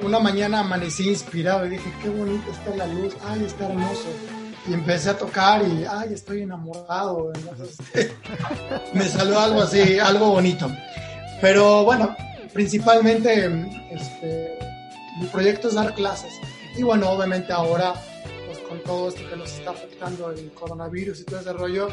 [0.02, 4.08] una mañana amanecí inspirado y dije, qué bonito está la luz, ay, está hermoso.
[4.66, 7.32] Y empecé a tocar y, ay, estoy enamorado.
[7.34, 7.78] Entonces,
[8.94, 10.70] me salió algo así, algo bonito.
[11.40, 12.14] Pero bueno,
[12.52, 13.46] principalmente
[13.90, 14.58] este,
[15.18, 16.32] mi proyecto es dar clases.
[16.80, 17.92] Y bueno, obviamente ahora,
[18.46, 21.88] pues con todo esto que nos está afectando el coronavirus y todo ese rollo,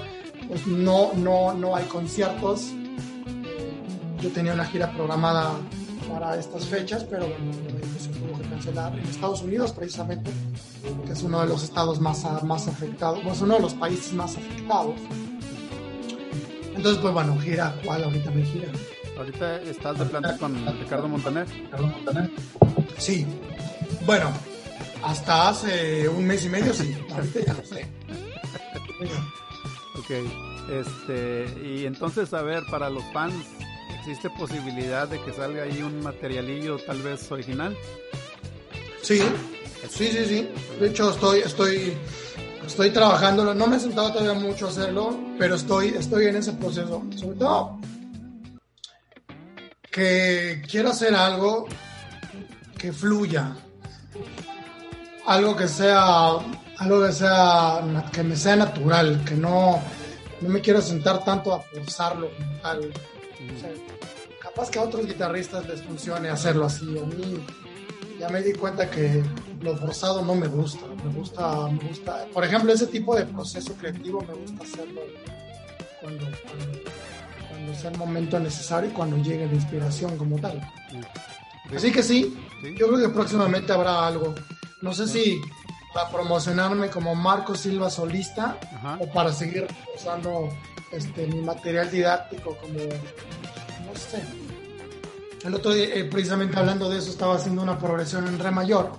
[0.48, 2.68] pues no, no, no hay conciertos.
[2.72, 3.74] Eh,
[4.22, 5.56] yo tenía una gira programada
[6.10, 7.52] para estas fechas, pero bueno,
[8.00, 10.32] se tuvo que cancelar en Estados Unidos precisamente,
[11.06, 14.38] que es uno de los estados más, más afectados, pues uno de los países más
[14.38, 14.96] afectados.
[16.74, 18.72] Entonces, pues bueno, gira, ¿cuál ahorita me gira?
[19.18, 21.46] Ahorita estás de planta con Ricardo Montaner.
[21.50, 22.32] Ricardo Montaner.
[22.98, 23.28] Sí.
[24.06, 24.32] Bueno,
[25.04, 27.86] hasta hace un mes y medio sí, ahorita ya no sé.
[29.98, 30.12] ok,
[30.70, 33.36] este, y entonces, a ver, para los fans,
[34.00, 37.76] ¿existe posibilidad de que salga ahí un materialillo tal vez original?
[39.02, 39.22] Sí,
[39.90, 40.50] sí, sí, sí.
[40.80, 41.94] De hecho, estoy, estoy,
[42.66, 43.54] estoy trabajándolo.
[43.54, 47.04] No me he sentado todavía mucho a hacerlo, pero estoy, estoy en ese proceso.
[47.16, 47.80] Sobre todo
[49.98, 51.68] que quiero hacer algo
[52.78, 53.56] que fluya,
[55.28, 56.38] algo que sea,
[56.78, 57.82] algo que sea,
[58.12, 59.80] que me sea natural, que no,
[60.42, 62.30] no me quiero sentar tanto a forzarlo
[62.62, 62.80] tal.
[62.80, 63.70] O sea,
[64.42, 66.98] capaz que a otros guitarristas les funcione hacerlo así.
[66.98, 67.46] A mí
[68.20, 69.22] ya me di cuenta que
[69.62, 70.86] lo forzado no me gusta.
[71.04, 72.26] Me gusta, me gusta.
[72.34, 75.02] Por ejemplo, ese tipo de proceso creativo me gusta hacerlo
[76.02, 76.80] cuando, cuando,
[77.50, 80.62] cuando sea el momento necesario y cuando llegue la inspiración como tal.
[81.76, 82.34] Así que sí,
[82.80, 84.34] yo creo que próximamente habrá algo.
[84.82, 85.42] No sé si
[85.94, 88.98] para promocionarme como Marco Silva solista Ajá.
[89.00, 90.50] o para seguir usando
[90.92, 94.22] este, mi material didáctico como, no sé.
[95.44, 98.92] El otro día, eh, precisamente hablando de eso, estaba haciendo una progresión en re mayor.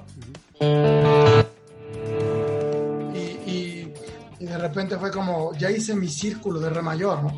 [3.15, 3.93] y, y,
[4.41, 7.35] y de repente fue como, ya hice mi círculo de re mayor, ¿no?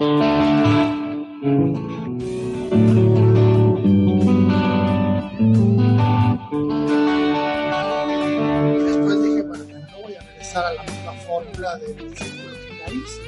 [10.73, 12.55] La misma fórmula del círculo
[12.93, 13.23] hice.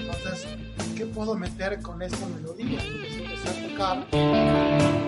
[0.00, 0.46] Entonces,
[0.96, 2.80] ¿qué puedo meter con esta melodía?
[2.82, 5.01] Entonces empecé a tocar.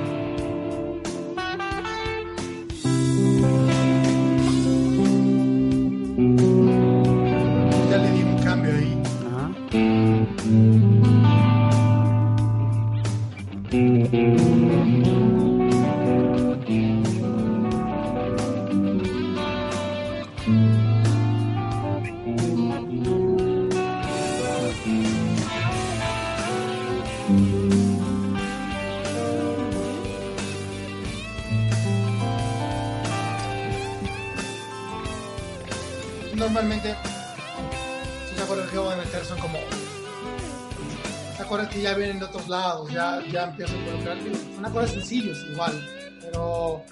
[42.92, 43.24] Lados?
[43.26, 44.18] Ya, ya empiezo a involucrar.
[44.54, 45.72] Son acordes sencillos igual,
[46.20, 46.82] pero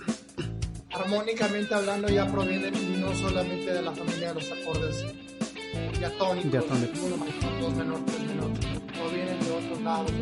[0.93, 5.05] armónicamente hablando ya provienen no solamente de la familia de los acordes
[5.99, 6.99] diatónicos, Diatónicos.
[7.01, 8.51] uno mayor, dos menor, tres menor,
[8.99, 10.13] provienen de otros lados,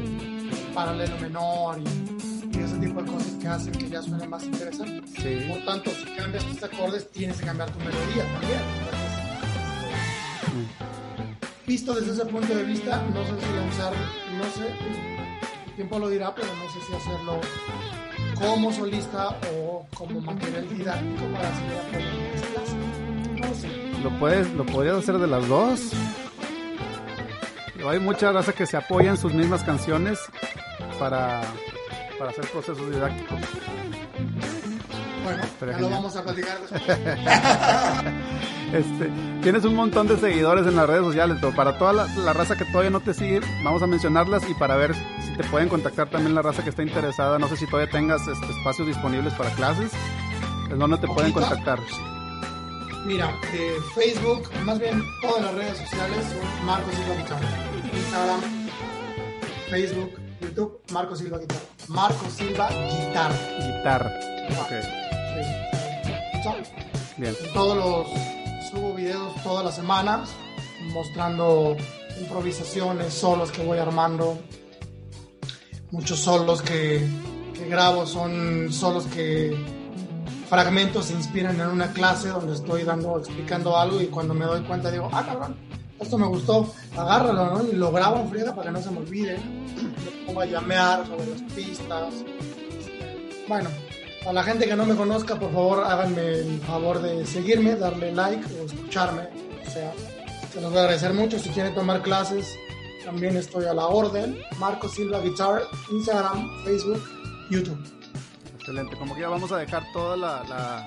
[0.75, 5.03] paralelo menor y, y ese tipo de cosas que hacen que ya suene más interesante.
[5.21, 5.47] Sí.
[5.49, 8.61] Por tanto, si cambias tus acordes, tienes que cambiar tu melodía también.
[8.79, 9.11] Entonces,
[11.67, 13.93] visto desde ese punto de vista, no sé si lanzar,
[14.37, 14.75] no sé,
[15.81, 17.40] tiempo lo dirá, pero no sé si hacerlo
[18.39, 22.77] como solista o como material didáctico para seguir aprendiendo mis clases.
[23.40, 24.02] No sé.
[24.02, 25.93] ¿Lo puedes, lo podrías hacer de las dos?
[27.89, 30.19] Hay mucha raza que se apoya en sus mismas canciones
[30.98, 31.40] para,
[32.19, 33.40] para hacer procesos didácticos.
[35.24, 36.98] Bueno, Pero ya lo vamos a platicar después.
[38.73, 39.11] Este,
[39.43, 42.55] tienes un montón de seguidores en las redes sociales, pero para toda la, la raza
[42.55, 44.94] que todavía no te sigue, vamos a mencionarlas y para ver
[45.41, 47.39] te pueden contactar también la raza que está interesada.
[47.39, 49.91] No sé si todavía tengas este, espacios disponibles para clases.
[50.71, 51.79] ¿En dónde te pueden contactar?
[53.07, 57.49] Mira, eh, Facebook, más bien todas las redes sociales son Marco Silva Guitarra.
[57.95, 58.41] Instagram,
[59.71, 61.62] Facebook, YouTube, Marco Silva Guitarra.
[61.89, 63.35] Marco Silva Guitarra.
[63.59, 64.12] Guitarra.
[64.61, 64.71] Ok.
[66.45, 66.51] Sí.
[67.17, 67.35] Bien.
[67.55, 70.31] Todos los subo videos todas las semanas
[70.93, 71.77] mostrando
[72.21, 74.39] improvisaciones, solos que voy armando.
[75.91, 77.07] Muchos solos que,
[77.55, 79.57] que grabo son solos que
[80.49, 84.62] fragmentos se inspiran en una clase donde estoy dando, explicando algo y cuando me doy
[84.62, 85.57] cuenta digo, ah, cabrón,
[86.01, 87.69] esto me gustó, agárralo, ¿no?
[87.69, 89.37] Y lo grabo en friega para que no se me olvide.
[89.37, 92.15] Me pongo a llamear sobre las pistas.
[93.47, 93.69] Bueno,
[94.27, 98.12] a la gente que no me conozca, por favor, háganme el favor de seguirme, darle
[98.12, 99.29] like o escucharme.
[99.67, 99.93] O sea,
[100.53, 101.39] se los voy a agradecer mucho.
[101.39, 102.59] Si quieren tomar clases,
[103.05, 104.39] también estoy a la orden.
[104.59, 107.02] Marco Silva Guitar, Instagram, Facebook,
[107.51, 107.78] YouTube.
[108.59, 108.97] Excelente.
[108.97, 110.86] Como que ya vamos a dejar toda la,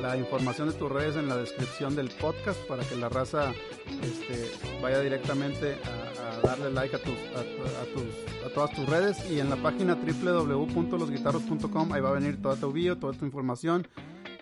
[0.00, 3.52] la, información de tus redes en la descripción del podcast para que la raza
[4.02, 4.50] este,
[4.82, 8.04] vaya directamente a, darle like a, tus, a, a, tus,
[8.46, 12.72] a todas tus redes y en la página www.losguitarros.com ahí va a venir toda tu
[12.72, 13.86] bio, toda tu información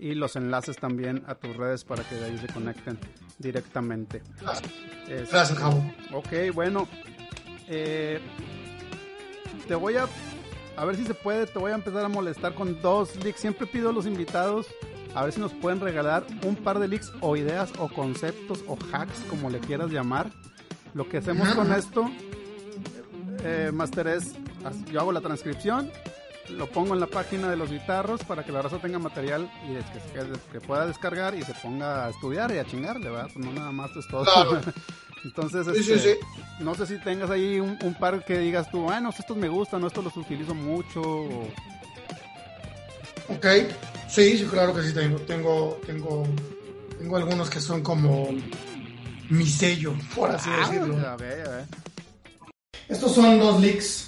[0.00, 2.98] y los enlaces también a tus redes para que de ahí se conecten
[3.38, 4.22] directamente.
[4.40, 4.72] Gracias.
[5.08, 5.84] Es- Gracias, Javo.
[6.12, 6.86] Ok, bueno.
[7.68, 8.20] eh,
[9.66, 10.06] te voy a.
[10.76, 11.46] A ver si se puede.
[11.46, 13.40] Te voy a empezar a molestar con dos leaks.
[13.40, 14.66] Siempre pido a los invitados.
[15.14, 18.78] A ver si nos pueden regalar un par de leaks o ideas o conceptos o
[18.92, 20.30] hacks, como le quieras llamar.
[20.94, 22.08] Lo que hacemos con esto,
[23.44, 24.34] eh, Master, es.
[24.92, 25.90] Yo hago la transcripción.
[26.50, 29.76] Lo pongo en la página de los guitarros para que la raza tenga material y
[29.76, 33.28] es que, que- que pueda descargar y se ponga a estudiar y a chingarle, ¿verdad?
[33.32, 34.24] Pues no nada más es todo.
[34.24, 34.60] Claro.
[35.24, 36.18] Entonces, Sí, este, sí.
[36.60, 39.84] no sé si tengas ahí un, un par que digas tú, bueno, estos me gustan,
[39.84, 41.02] estos los utilizo mucho.
[41.02, 41.48] o-
[43.28, 43.46] Ok,
[44.08, 45.18] sí, sí, claro que sí tengo.
[45.20, 46.26] Tengo, tengo,
[46.98, 48.30] tengo algunos que son como
[49.28, 50.96] mi sello, por así decirlo.
[51.06, 51.64] a ver, a ver.
[52.88, 54.07] Estos son dos licks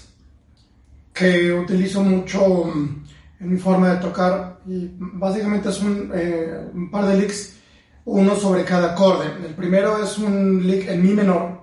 [1.12, 3.04] que utilizo mucho mm,
[3.40, 5.80] en mi forma de tocar y básicamente es
[6.14, 7.56] eh, un par de licks,
[8.04, 9.26] uno sobre cada acorde.
[9.46, 11.60] El primero es un lick en mi menor.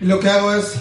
[0.00, 0.78] Y lo que hago es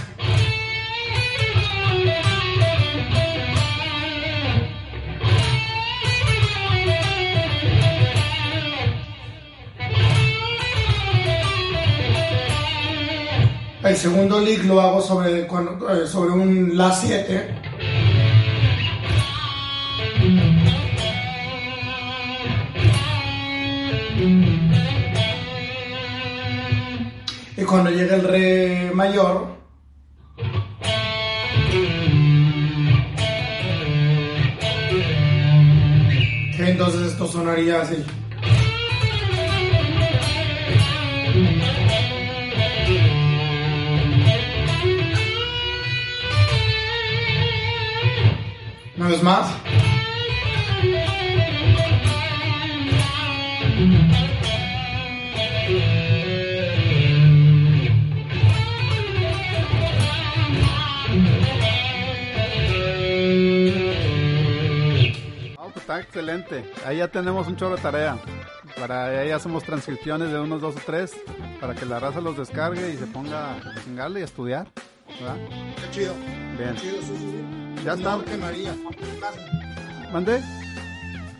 [13.84, 17.50] El segundo lick lo hago sobre, eh, sobre un La 7.
[27.58, 29.48] Y cuando llega el Re mayor,
[36.58, 37.98] entonces esto sonaría así.
[49.04, 49.54] Una vez más.
[65.58, 66.64] Pues está excelente.
[66.86, 68.18] Ahí ya tenemos un chorro de tarea.
[68.80, 71.14] Para ahí hacemos transcripciones de unos dos o tres
[71.60, 74.68] para que la raza los descargue y se ponga a chingarle y a estudiar.
[75.20, 75.36] ¿verdad?
[75.76, 76.14] Qué chido.
[76.58, 76.74] Bien.
[76.76, 77.53] Qué chido, sí, sí, sí.
[77.84, 78.12] Ya está.
[78.12, 78.74] Favor que me haría.
[78.74, 80.12] Favor que me hacen.
[80.14, 80.42] ¿Mande?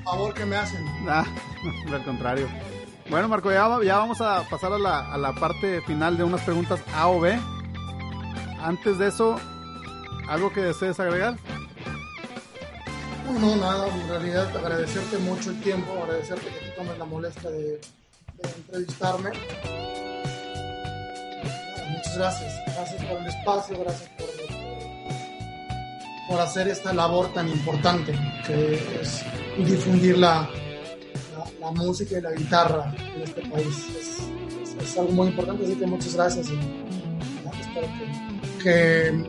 [0.04, 0.86] Favor que me hacen.
[1.08, 1.26] Ah,
[1.94, 2.50] al contrario.
[3.10, 6.24] Bueno, Marco, ya, va- ya vamos a pasar a la, a la parte final de
[6.24, 7.38] unas preguntas A o B.
[8.62, 9.38] Antes de eso,
[10.30, 11.36] ¿algo que desees agregar?
[13.40, 17.58] No, nada, en realidad agradecerte mucho el tiempo, agradecerte que te tomes la molestia de,
[18.38, 19.32] de entrevistarme.
[21.90, 24.28] Muchas gracias, gracias por el espacio, gracias por,
[26.28, 28.14] por hacer esta labor tan importante
[28.46, 29.24] que es
[29.58, 30.50] difundir la,
[31.60, 33.88] la, música y la guitarra en este país.
[34.82, 36.48] Es, algo muy importante, así que muchas gracias
[37.74, 37.88] espero
[38.62, 39.24] que,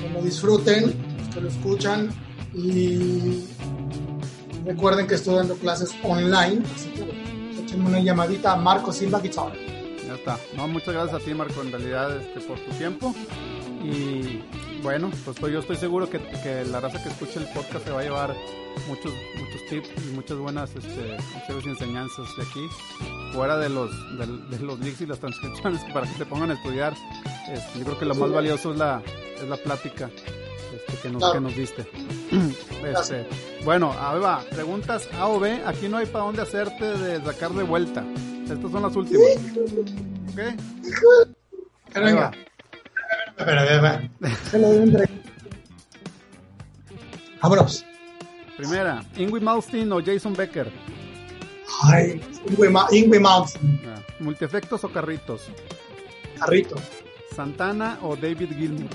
[0.00, 0.94] que, lo disfruten,
[1.32, 2.10] que lo escuchan
[2.54, 3.44] y
[4.64, 9.52] recuerden que estoy dando clases online, así que échenme una llamadita a Marco Silva Guitar.
[10.06, 10.38] Ya está.
[10.56, 13.14] No, muchas gracias a ti, Marco, en realidad, este, por tu tiempo.
[13.84, 14.42] Y
[14.82, 18.00] bueno, pues yo estoy seguro que, que la raza que escuche el podcast se va
[18.00, 18.34] a llevar
[18.88, 21.16] muchos muchos tips y muchas buenas este,
[21.64, 22.66] y enseñanzas de aquí,
[23.32, 24.26] fuera de los, de,
[24.56, 26.94] de los links y las transcripciones para que se pongan a estudiar.
[27.52, 29.02] Este, yo creo que lo más valioso es la,
[29.36, 30.10] es la plática
[30.74, 31.34] este, que, nos, Claro.
[31.34, 31.86] que nos diste.
[32.84, 33.26] Este,
[33.64, 34.40] bueno, ahí va.
[34.50, 35.60] Preguntas A o B.
[35.64, 38.04] Aquí no hay para dónde hacerte de sacar de vuelta.
[38.44, 39.26] Estas son las últimas.
[40.32, 40.38] ¿Ok?
[41.94, 42.20] Ahí venga.
[42.20, 42.32] va.
[44.50, 45.08] Se lo entre.
[47.42, 47.84] Vámonos.
[48.56, 50.72] Primera, Ingrid Malmsteen o Jason Becker.
[51.82, 53.80] Ay, Ingwe, Ma Ingwe Mountain.
[53.86, 55.42] Ah, Multiefectos o carritos.
[56.38, 56.76] Carrito.
[57.34, 58.88] Santana o David Gilmour.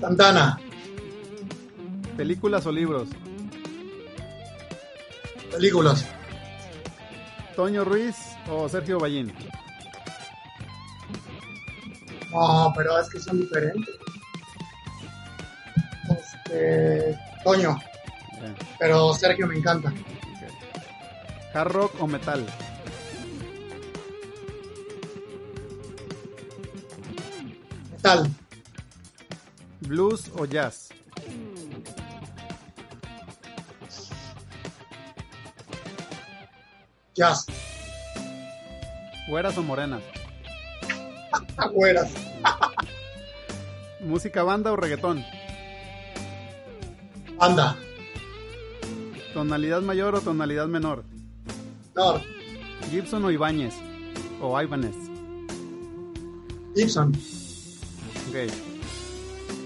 [0.00, 0.58] Santana.
[2.16, 3.08] Películas o libros.
[5.50, 6.06] Películas.
[7.54, 8.16] Toño Ruiz
[8.50, 9.32] o Sergio Ballín.
[12.30, 13.94] No, pero es que son diferentes.
[16.10, 17.18] Este.
[17.44, 17.78] Toño.
[18.78, 19.92] Pero Sergio me encanta.
[21.54, 22.46] Hard rock o metal.
[27.90, 28.30] Metal.
[29.80, 30.88] Blues o jazz.
[37.14, 37.46] Jazz.
[39.32, 40.02] Güeras o morenas.
[41.56, 42.12] Agüeras.
[44.00, 45.24] Música banda o reggaetón.
[47.38, 47.78] Banda.
[49.32, 51.04] Tonalidad mayor o tonalidad menor.
[51.96, 52.20] Nor.
[52.90, 53.72] Gibson o Ibáñez.
[54.38, 54.96] O Ibanez.
[56.76, 57.14] Gibson.
[58.28, 58.52] Ok.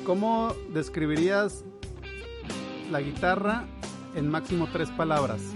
[0.04, 1.64] ¿Cómo describirías
[2.92, 3.64] la guitarra
[4.14, 5.55] en máximo tres palabras?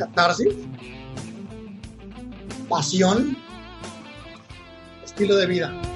[0.00, 0.54] Catarsis.
[2.70, 3.36] Pasión.
[5.04, 5.89] Estilo de vida.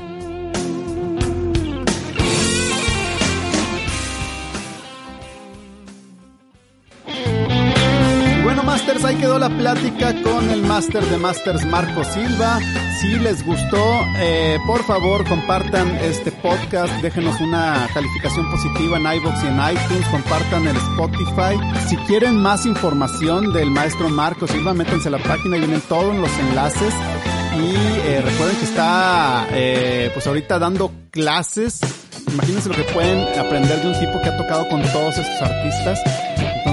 [9.35, 12.61] Quedó la plática con el Master de Masters, Marco Silva.
[13.01, 19.43] Si les gustó, eh, por favor, compartan este podcast, déjenos una calificación positiva en iVoox
[19.43, 21.59] y en iTunes, compartan el Spotify.
[21.89, 26.15] Si quieren más información del maestro Marco Silva, métanse a la página y vienen todos
[26.15, 26.95] los enlaces.
[27.57, 27.75] Y
[28.09, 31.81] eh, recuerden que está, eh, pues ahorita dando clases.
[32.33, 36.24] Imagínense lo que pueden aprender de un tipo que ha tocado con todos estos artistas.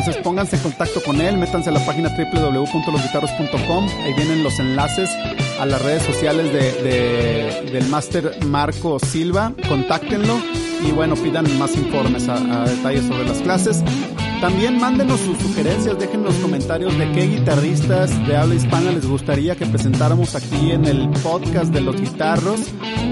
[0.02, 5.12] Entonces pónganse en contacto con él, métanse a la página www.losguitarros.com, ahí vienen los enlaces
[5.60, 10.42] a las redes sociales de, de- del máster Marco Silva, contáctenlo
[10.84, 13.84] y bueno, pidan más informes a detalles sobre las clases.
[14.42, 19.56] También mándenos sus sugerencias, dejen los comentarios de qué guitarristas de habla hispana les gustaría
[19.56, 22.60] que presentáramos aquí en el podcast de los guitarros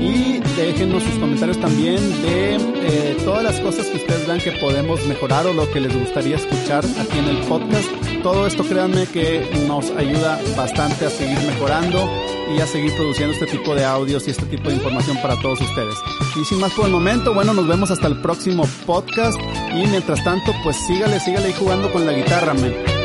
[0.02, 5.06] y déjenos sus comentarios también de eh, todas las cosas que ustedes vean que podemos
[5.06, 8.19] mejorar o lo que les gustaría escuchar aquí en el podcast.
[8.24, 12.10] Todo esto créanme que nos ayuda bastante a seguir mejorando
[12.56, 15.62] y a seguir produciendo este tipo de audios y este tipo de información para todos
[15.62, 15.96] ustedes.
[16.40, 19.40] Y sin más por el momento, bueno, nos vemos hasta el próximo podcast
[19.74, 22.99] y mientras tanto, pues sígale, sígale jugando con la guitarra, men.